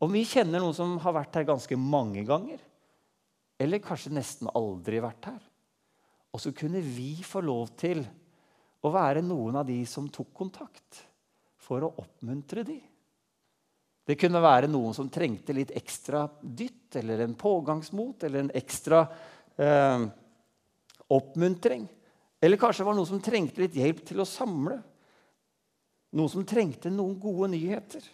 Om 0.02 0.12
vi 0.12 0.26
kjenner 0.28 0.60
noen 0.60 0.76
som 0.76 0.96
har 1.00 1.14
vært 1.16 1.38
her 1.38 1.46
ganske 1.48 1.78
mange 1.80 2.24
ganger, 2.28 2.60
eller 3.56 3.80
kanskje 3.84 4.12
nesten 4.12 4.50
aldri 4.52 5.00
vært 5.00 5.30
her. 5.30 5.40
Og 6.36 6.42
så 6.42 6.52
kunne 6.52 6.82
vi 6.84 7.14
få 7.24 7.40
lov 7.40 7.72
til 7.80 8.02
å 8.84 8.92
være 8.92 9.22
noen 9.24 9.56
av 9.56 9.64
de 9.68 9.78
som 9.88 10.10
tok 10.12 10.34
kontakt, 10.36 11.00
for 11.56 11.82
å 11.82 11.94
oppmuntre 12.02 12.62
dem. 12.66 12.82
Det 14.06 14.14
kunne 14.20 14.38
være 14.38 14.68
noen 14.70 14.94
som 14.94 15.08
trengte 15.10 15.56
litt 15.56 15.72
ekstra 15.74 16.26
dytt 16.40 16.94
eller 17.00 17.24
en 17.24 17.32
pågangsmot 17.34 18.22
eller 18.28 18.44
en 18.44 18.52
ekstra 18.54 19.00
eh, 19.58 20.04
oppmuntring. 21.10 21.88
Eller 22.38 22.60
kanskje 22.60 22.84
det 22.84 22.86
var 22.86 22.98
noen 23.00 23.08
som 23.10 23.24
trengte 23.24 23.64
litt 23.64 23.74
hjelp 23.74 24.04
til 24.06 24.22
å 24.22 24.28
samle. 24.28 24.76
Noen 26.14 26.30
som 26.30 26.46
trengte 26.46 26.92
noen 26.92 27.16
gode 27.18 27.50
nyheter. 27.56 28.06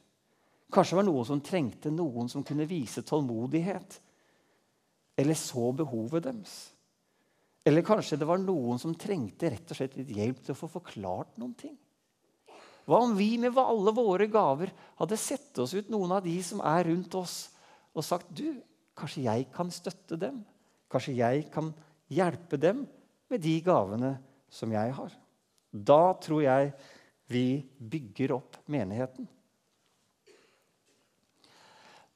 Kanskje 0.73 0.97
det 0.97 1.03
var 1.03 1.09
noen 1.11 1.29
som 1.29 1.41
trengte 1.45 1.93
noen 1.93 2.31
som 2.33 2.45
kunne 2.47 2.69
vise 2.69 3.05
tålmodighet. 3.05 3.99
Eller 5.21 5.37
så 5.37 5.69
behovet 5.77 6.25
deres. 6.25 6.55
Eller 7.69 7.85
kanskje 7.87 8.19
det 8.19 8.27
var 8.27 8.41
noen 8.43 8.81
som 8.81 8.95
trengte 8.99 9.53
rett 9.53 9.71
og 9.71 9.79
slett 9.79 9.99
litt 9.99 10.11
hjelp 10.17 10.41
til 10.43 10.55
å 10.55 10.59
få 10.59 10.71
forklart 10.73 11.37
noen 11.39 11.55
ting. 11.59 11.77
Hva 12.89 12.99
om 13.05 13.13
vi 13.15 13.37
med 13.39 13.59
alle 13.61 13.93
våre 13.95 14.27
gaver 14.27 14.73
hadde 14.99 15.19
sett 15.21 15.59
oss 15.63 15.75
ut 15.77 15.91
noen 15.93 16.17
av 16.17 16.25
de 16.25 16.35
som 16.43 16.63
er 16.67 16.89
rundt 16.89 17.15
oss, 17.15 17.37
og 17.95 18.03
sagt 18.03 18.33
du, 18.35 18.57
kanskje 18.99 19.27
jeg 19.29 19.47
kan 19.55 19.71
støtte 19.71 20.19
dem? 20.19 20.41
Kanskje 20.91 21.15
jeg 21.21 21.47
kan 21.53 21.71
hjelpe 22.11 22.59
dem 22.59 22.83
med 23.31 23.45
de 23.45 23.55
gavene 23.65 24.17
som 24.51 24.73
jeg 24.75 24.97
har? 24.97 25.15
Da 25.71 26.03
tror 26.21 26.43
jeg 26.43 26.73
vi 27.31 27.63
bygger 27.79 28.35
opp 28.41 28.59
menigheten. 28.67 29.29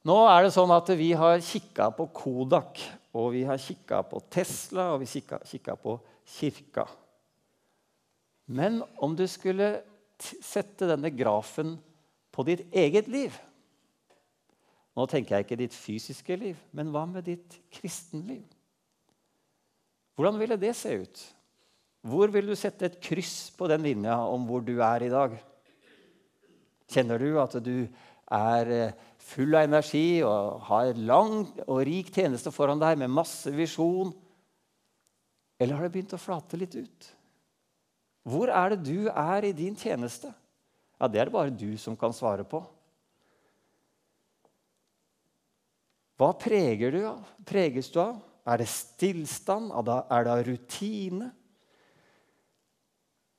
Nå 0.06 0.16
er 0.30 0.44
det 0.44 0.52
sånn 0.54 0.70
at 0.70 0.92
Vi 0.94 1.10
har 1.18 1.40
kikka 1.42 1.90
på 1.96 2.06
Kodak, 2.14 2.78
og 3.16 3.32
vi 3.34 3.42
har 3.48 3.58
kikka 3.58 4.04
på 4.06 4.20
Tesla 4.30 4.92
og 4.94 5.02
vi 5.02 5.08
har 5.10 5.42
kikka 5.48 5.74
på 5.80 5.96
kirka. 6.36 6.84
Men 8.46 8.82
om 9.02 9.16
du 9.18 9.24
skulle 9.26 9.80
sette 10.20 10.86
denne 10.88 11.10
grafen 11.10 11.74
på 12.32 12.44
ditt 12.46 12.66
eget 12.76 13.08
liv. 13.08 13.34
Nå 14.96 15.04
tenker 15.10 15.36
jeg 15.36 15.46
ikke 15.46 15.58
ditt 15.60 15.76
fysiske 15.76 16.36
liv, 16.40 16.60
men 16.72 16.92
hva 16.92 17.04
med 17.08 17.26
ditt 17.26 17.58
kristenliv? 17.72 18.44
Hvordan 20.16 20.38
ville 20.40 20.56
det 20.60 20.72
se 20.76 20.94
ut? 21.02 21.24
Hvor 22.06 22.32
vil 22.32 22.48
du 22.48 22.54
sette 22.56 22.86
et 22.86 23.00
kryss 23.02 23.50
på 23.56 23.68
den 23.68 23.84
linja 23.84 24.16
om 24.24 24.46
hvor 24.48 24.62
du 24.64 24.78
er 24.78 25.04
i 25.04 25.12
dag? 25.12 25.34
Kjenner 26.92 27.20
du 27.20 27.34
at 27.42 27.58
du 27.64 27.88
er 28.32 28.72
eh, 28.72 28.94
full 29.26 29.56
av 29.58 29.66
energi 29.66 30.22
og 30.26 30.62
har 30.68 30.94
lang 30.98 31.42
og 31.66 31.82
rik 31.88 32.12
tjeneste 32.14 32.52
foran 32.54 32.80
deg 32.80 32.98
med 33.00 33.12
masse 33.12 33.50
visjon? 33.54 34.12
Eller 35.58 35.76
har 35.76 35.86
det 35.86 35.94
begynt 35.94 36.14
å 36.14 36.20
flate 36.20 36.58
litt 36.60 36.76
ut? 36.76 37.10
Hvor 38.26 38.50
er 38.50 38.74
det 38.74 38.84
du 38.86 39.08
er 39.10 39.46
i 39.46 39.54
din 39.56 39.76
tjeneste? 39.78 40.32
Ja, 40.98 41.08
Det 41.08 41.20
er 41.20 41.28
det 41.28 41.36
bare 41.36 41.50
du 41.50 41.76
som 41.78 41.96
kan 41.96 42.12
svare 42.12 42.44
på. 42.44 42.62
Hva 46.16 46.32
preger 46.32 46.92
du 46.92 47.02
av? 47.06 47.24
preges 47.44 47.90
du 47.92 48.00
av? 48.00 48.20
Er 48.46 48.58
det 48.58 48.68
stillstand? 48.72 49.70
Er 49.74 50.24
det 50.24 50.32
av 50.32 50.44
rutine? 50.46 51.30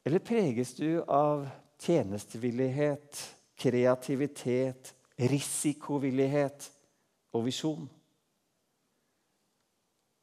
Eller 0.05 0.19
preges 0.19 0.75
du 0.77 1.01
av 1.03 1.47
tjenestevillighet, 1.81 3.17
kreativitet, 3.57 4.93
risikovillighet 5.17 6.69
og 7.33 7.45
visjon? 7.47 7.87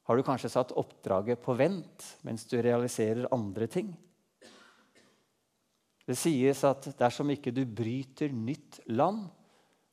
Har 0.04 0.16
du 0.16 0.24
kanskje 0.26 0.52
satt 0.52 0.74
oppdraget 0.76 1.40
på 1.42 1.54
vent 1.56 2.04
mens 2.26 2.44
du 2.50 2.58
realiserer 2.62 3.30
andre 3.32 3.68
ting? 3.70 3.94
Det 6.04 6.16
sies 6.20 6.60
at 6.68 6.90
dersom 6.98 7.32
ikke 7.32 7.54
du 7.54 7.62
bryter 7.64 8.32
nytt 8.32 8.82
land, 8.92 9.24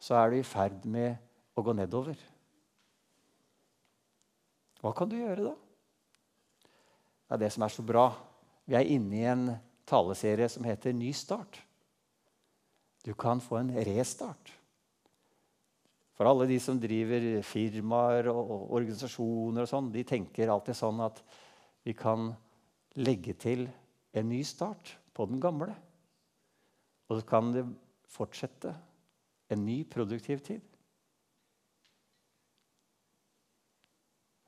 så 0.02 0.18
er 0.20 0.32
du 0.32 0.42
i 0.42 0.48
ferd 0.48 0.84
med 0.84 1.16
å 1.56 1.64
gå 1.64 1.76
nedover. 1.78 2.18
Hva 4.82 4.92
kan 4.98 5.08
du 5.08 5.16
gjøre 5.16 5.46
da? 5.46 5.56
Det 7.32 7.38
er 7.38 7.44
det 7.46 7.52
som 7.56 7.64
er 7.64 7.72
så 7.72 7.86
bra. 7.86 8.10
Vi 8.68 8.76
er 8.76 8.90
inne 8.92 9.16
i 9.16 9.28
en 9.30 9.46
taleserie 9.88 10.50
som 10.52 10.66
heter 10.68 10.92
Ny 10.96 11.14
start. 11.16 11.62
Du 13.06 13.14
kan 13.16 13.40
få 13.40 13.62
en 13.62 13.72
restart. 13.88 14.52
For 16.22 16.30
alle 16.30 16.46
de 16.46 16.60
som 16.62 16.78
driver 16.78 17.24
firmaer 17.42 18.28
og 18.30 18.76
organisasjoner, 18.78 19.64
og 19.64 19.70
sånn, 19.72 19.88
de 19.90 20.04
tenker 20.06 20.52
alltid 20.54 20.78
sånn 20.78 21.00
at 21.02 21.18
vi 21.82 21.96
kan 21.98 22.28
legge 23.02 23.34
til 23.42 23.64
en 24.14 24.30
ny 24.30 24.44
start 24.46 24.92
på 25.18 25.26
den 25.32 25.42
gamle. 25.42 25.74
Og 27.10 27.18
så 27.18 27.26
kan 27.26 27.50
det 27.56 27.66
fortsette 28.06 28.76
en 29.50 29.66
ny 29.66 29.80
produktiv 29.90 30.46
tid. 30.46 30.62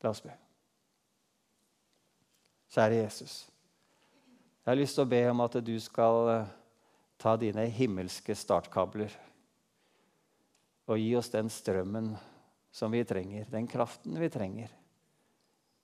La 0.06 0.14
oss 0.14 0.22
be. 0.22 0.38
Kjære 2.78 3.02
Jesus. 3.02 3.38
Jeg 4.62 4.76
har 4.76 4.84
lyst 4.84 5.02
til 5.02 5.08
å 5.08 5.14
be 5.18 5.26
om 5.34 5.42
at 5.50 5.58
du 5.66 5.74
skal 5.82 6.34
eh, 6.38 6.58
ta 7.18 7.34
dine 7.42 7.66
himmelske 7.82 8.38
startkabler 8.38 9.24
og 10.86 11.00
gi 11.00 11.12
oss 11.16 11.32
den 11.32 11.50
strømmen 11.52 12.14
som 12.74 12.92
vi 12.92 13.04
trenger, 13.08 13.46
den 13.52 13.68
kraften 13.70 14.18
vi 14.20 14.30
trenger, 14.34 14.72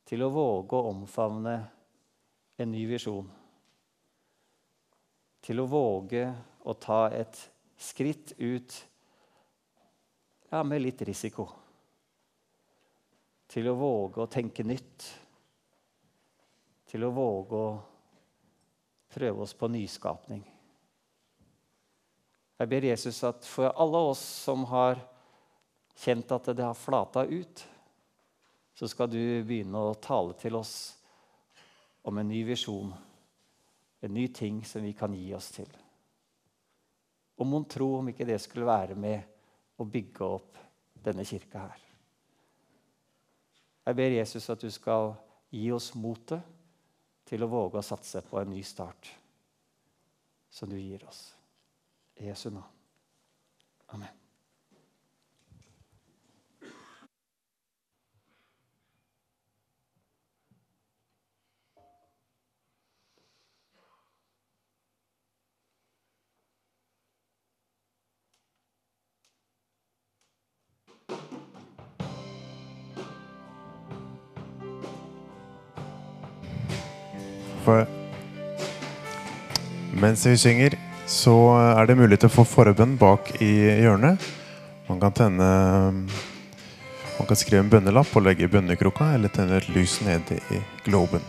til 0.09 0.25
å 0.25 0.31
våge 0.33 0.75
å 0.75 0.89
omfavne 0.89 1.55
en 2.59 2.71
ny 2.73 2.83
visjon. 2.89 3.29
Til 5.39 5.61
å 5.61 5.67
våge 5.69 6.25
å 6.65 6.75
ta 6.75 7.05
et 7.15 7.37
skritt 7.79 8.33
ut 8.37 8.75
ja, 10.49 10.63
med 10.63 10.81
litt 10.81 11.01
risiko. 11.07 11.45
Til 13.49 13.69
å 13.69 13.77
våge 13.77 14.25
å 14.25 14.29
tenke 14.29 14.65
nytt. 14.65 15.05
Til 16.89 17.05
å 17.05 17.13
våge 17.13 17.61
å 17.69 17.71
prøve 19.13 19.45
oss 19.45 19.53
på 19.53 19.69
nyskapning. 19.71 20.43
Jeg 22.59 22.67
ber 22.67 22.89
Jesus 22.89 23.21
at 23.23 23.45
for 23.47 23.71
alle 23.71 23.99
oss 24.11 24.21
som 24.43 24.65
har 24.67 24.99
kjent 25.99 26.31
at 26.35 26.49
det 26.51 26.65
har 26.65 26.75
flata 26.75 27.23
ut, 27.23 27.61
så 28.75 28.87
skal 28.87 29.11
du 29.11 29.43
begynne 29.47 29.79
å 29.79 29.95
tale 29.99 30.35
til 30.39 30.57
oss 30.59 30.73
om 32.07 32.19
en 32.19 32.27
ny 32.27 32.41
visjon, 32.47 32.91
en 33.99 34.13
ny 34.15 34.27
ting 34.35 34.59
som 34.67 34.83
vi 34.83 34.91
kan 34.95 35.15
gi 35.15 35.31
oss 35.35 35.49
til. 35.55 35.71
Og 37.39 37.47
mon 37.47 37.63
tro 37.67 37.93
om 37.99 38.11
ikke 38.11 38.27
det 38.27 38.41
skulle 38.43 38.67
være 38.67 38.95
med 38.99 39.79
å 39.79 39.87
bygge 39.87 40.27
opp 40.27 40.59
denne 40.99 41.23
kirka 41.27 41.63
her. 41.63 41.81
Jeg 43.87 43.95
ber 43.95 44.19
Jesus 44.19 44.51
at 44.51 44.59
du 44.59 44.67
skal 44.71 45.13
gi 45.55 45.69
oss 45.71 45.93
motet 45.95 46.43
til 47.29 47.43
å 47.43 47.51
våge 47.51 47.79
å 47.79 47.85
satse 47.85 48.21
på 48.27 48.39
en 48.41 48.51
ny 48.51 48.61
start 48.67 49.15
som 50.51 50.69
du 50.69 50.75
gir 50.75 51.07
oss. 51.07 51.38
Jesu 52.19 52.49
navn. 52.49 52.65
Amen. 53.87 54.07
For 77.63 77.87
mens 80.01 80.27
vi 80.27 80.37
synger, 80.37 80.88
så 81.09 81.33
er 81.57 81.89
det 81.89 81.97
mulig 81.97 82.19
til 82.21 82.29
å 82.29 82.35
få 82.37 82.45
forbønn 82.45 82.93
bak 83.01 83.31
i 83.41 83.53
hjørnet. 83.81 84.21
Man 84.89 85.01
kan 85.01 85.15
tenne 85.17 85.49
Man 87.19 87.27
kan 87.27 87.35
skrive 87.35 87.65
en 87.65 87.71
bønnelapp 87.71 88.13
og 88.15 88.23
legge 88.23 88.45
i 88.45 88.51
bønnekrukka, 88.51 89.09
eller 89.17 89.27
tenne 89.33 89.57
et 89.59 89.67
lys 89.75 89.97
nede 90.05 90.37
i 90.55 90.61
globen. 90.85 91.19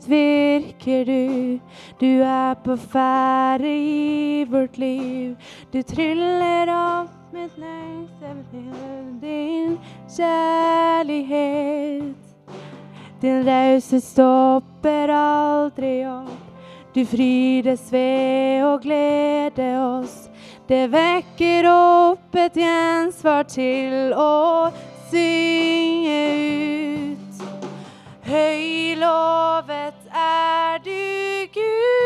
Skjønnhet 0.00 0.08
virker 0.08 1.04
du, 1.04 1.60
du 2.00 2.22
er 2.22 2.54
på 2.64 2.76
ferde 2.76 3.68
i 3.68 4.44
vårt 4.44 4.78
liv. 4.78 5.36
Du 5.72 5.82
tryller 5.82 6.68
opp 6.68 7.10
mitt 7.32 7.58
lengsel 7.58 8.44
til 8.50 8.72
din 9.20 9.78
kjærlighet. 10.08 12.14
Din 13.22 13.46
raushet 13.46 14.02
stopper 14.02 15.08
aldri 15.10 16.06
opp. 16.06 16.30
Du 16.94 17.04
frydes 17.06 17.92
ved 17.92 18.64
å 18.64 18.78
glede 18.82 19.78
oss. 19.78 20.28
Det 20.66 20.90
vekker 20.90 21.66
opp 21.70 22.34
et 22.34 22.56
gjensvar 22.56 23.44
til 23.46 24.12
å 24.16 24.70
synge 25.10 26.74
ut. 26.74 26.79
Høylovet 28.30 30.00
er 30.14 30.78
du, 30.84 30.90
Gud, 31.54 31.99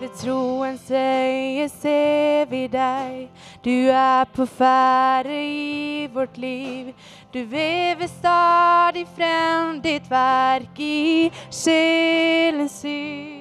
Ved 0.00 0.08
troens 0.08 0.90
øye 0.90 1.68
ser 1.68 2.44
vi 2.46 2.66
deg. 2.70 3.28
Du 3.64 3.90
er 3.90 4.24
på 4.34 4.46
ferde 4.46 5.38
i 5.44 6.06
vårt 6.14 6.38
liv. 6.38 6.94
Du 7.34 7.42
vever 7.44 8.06
stadig 8.06 9.06
frem 9.16 9.80
ditt 9.82 10.06
verk 10.10 10.78
i 10.78 11.32
sjelens 11.50 12.78
syn. 12.84 13.38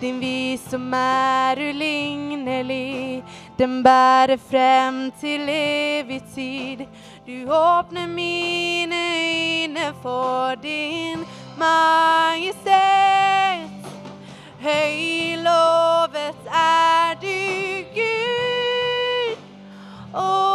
Din 0.00 0.20
visdom 0.20 0.94
er 0.94 1.58
ulignelig, 1.58 3.24
den 3.58 3.82
bærer 3.82 4.36
frem 4.36 5.12
til 5.20 5.48
evig 5.48 6.22
tid. 6.34 6.86
Du 7.26 7.50
åpner 7.50 8.06
mine 8.06 8.94
øyne 8.94 9.94
for 10.02 10.54
din 10.62 11.26
majestet. 11.58 12.94
Høylovet 14.64 16.40
er 16.46 17.14
du, 17.22 17.40
Gud, 17.94 19.36
over 20.14 20.53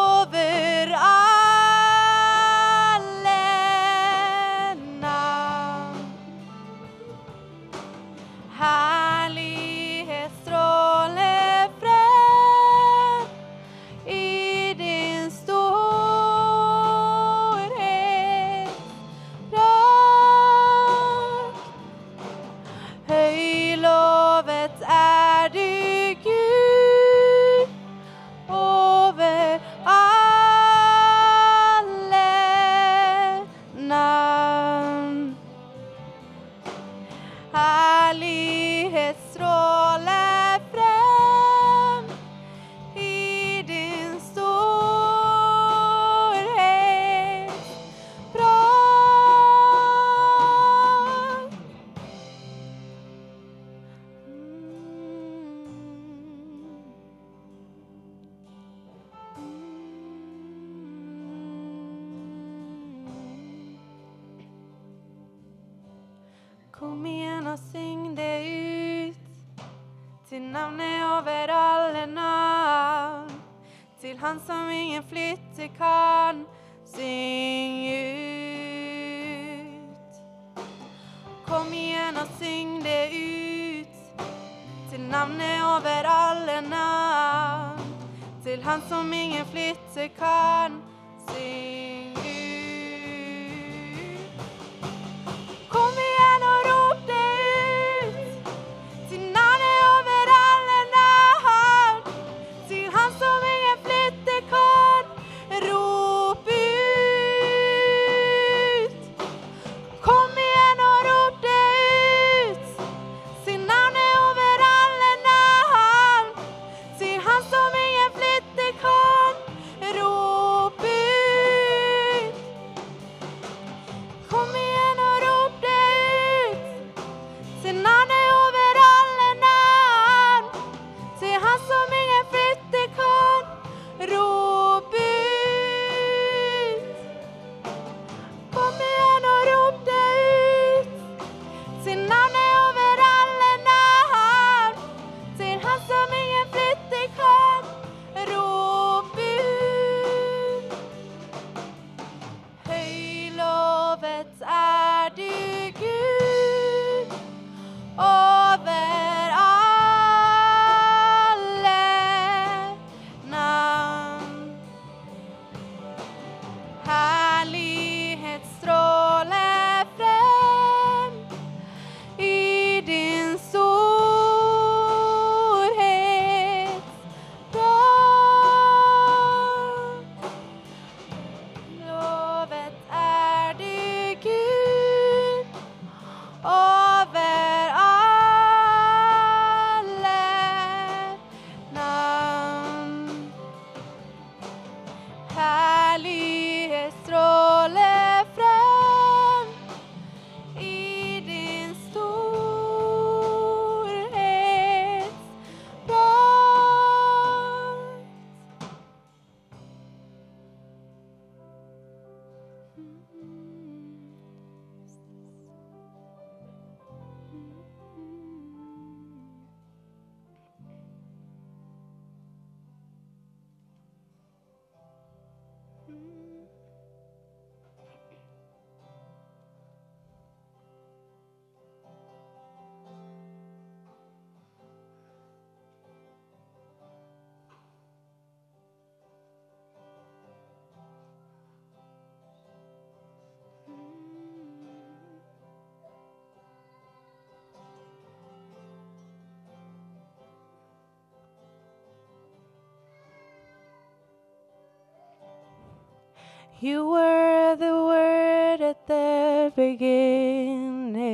You 256.61 256.89
were 256.89 257.55
the 257.55 257.73
word 257.73 258.59
at 258.59 258.85
the 258.85 259.53
beginning. 259.55 261.07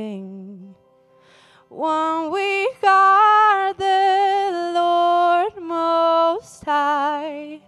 One 1.68 2.32
we 2.32 2.68
are 2.82 3.72
the 3.72 4.72
Lord 4.74 5.52
Most 5.62 6.64
High. 6.64 7.60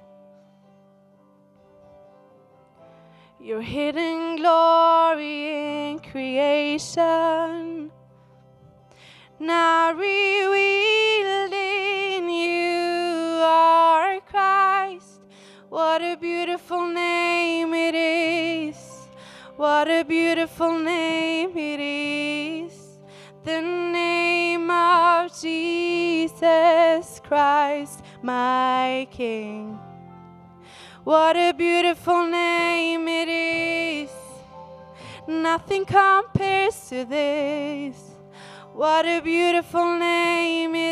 Your 3.39 3.63
hidden 3.63 4.35
glory 4.39 5.91
in 5.91 6.01
creation. 6.01 7.38
Beautiful 20.09 20.79
name 20.79 21.51
it 21.55 21.79
is. 21.79 22.99
The 23.45 23.61
name 23.61 24.71
of 24.71 25.31
Jesus 25.39 27.21
Christ, 27.23 28.03
my 28.23 29.07
King. 29.11 29.79
What 31.05 31.37
a 31.37 31.53
beautiful 31.53 32.27
name 32.27 33.07
it 33.07 33.29
is. 33.29 34.11
Nothing 35.27 35.85
compares 35.85 36.89
to 36.89 37.05
this. 37.05 37.97
What 38.73 39.05
a 39.05 39.21
beautiful 39.21 39.99
name 39.99 40.75
it 40.75 40.81
is. 40.81 40.88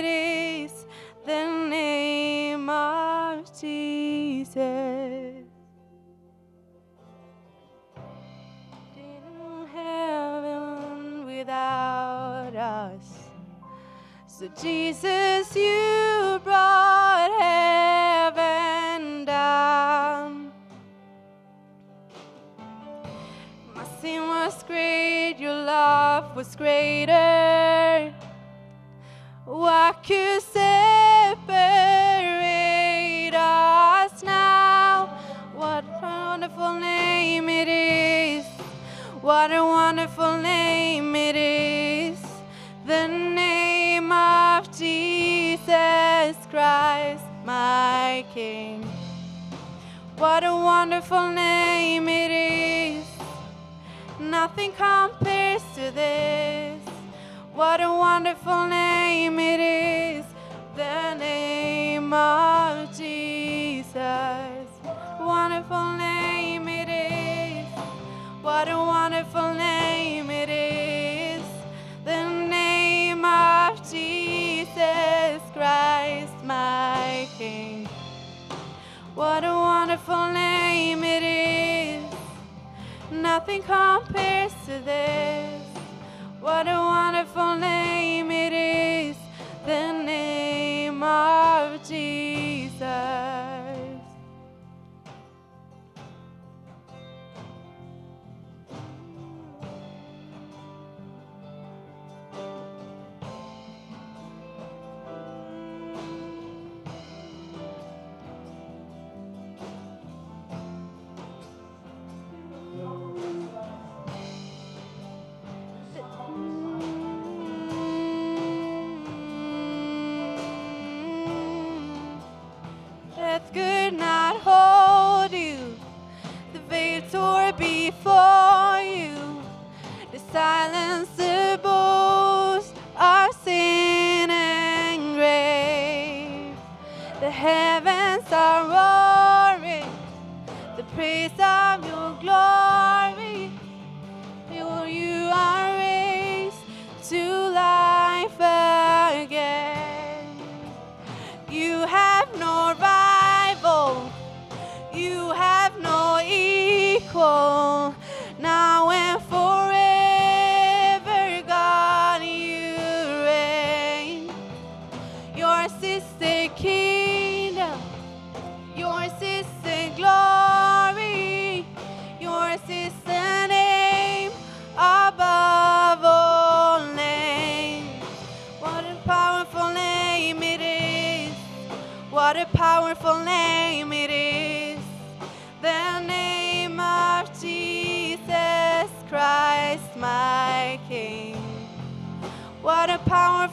So, 14.39 14.49
Jesus, 14.49 15.57
you 15.57 16.39
brought 16.45 17.31
heaven 17.41 19.25
down. 19.25 20.53
My 23.75 23.85
sin 24.03 24.29
was 24.29 24.63
great, 24.65 25.37
your 25.39 25.55
love 25.55 26.37
was 26.37 26.55
greater. 26.55 28.13
What 29.47 30.03
could 30.05 30.43
separate 30.43 31.41
us 33.33 34.23
now? 34.23 35.17
What 35.55 35.83
a 35.83 35.99
wonderful 36.03 36.75
name 36.75 37.49
it 37.49 37.69
is. 37.69 38.45
What 39.23 39.51
a 39.51 39.65
wonderful 39.65 40.37
name 40.37 41.16
Christ, 46.57 47.23
my 47.45 48.25
King. 48.33 48.83
What 50.17 50.43
a 50.43 50.55
wonderful 50.55 51.29
name 51.29 52.09
it 52.09 52.31
is. 52.31 53.05
Nothing 54.19 54.73
compares 54.73 55.63
to 55.75 55.91
this. 55.91 56.81
What 57.53 57.83
a 57.83 57.91
wonderful 57.91 58.69
name 58.69 59.39
it 59.39 59.61
is. 59.61 60.25
The 60.75 61.15
name 61.17 62.15
of 62.15 62.46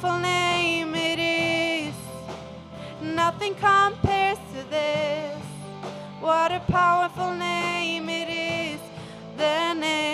a 0.04 0.06
powerful 0.06 0.22
name 0.22 0.95
it 0.95 1.20
is. 1.20 1.95
Nothing 3.01 3.56
compares 3.56 4.38
to 4.54 4.70
this. 4.70 5.41
What 6.20 6.51
a 6.51 6.60
powerful 6.68 7.34
name 7.34 8.10
it 8.10 8.30
is. 8.30 8.82
The 9.38 9.74
name 9.74 10.12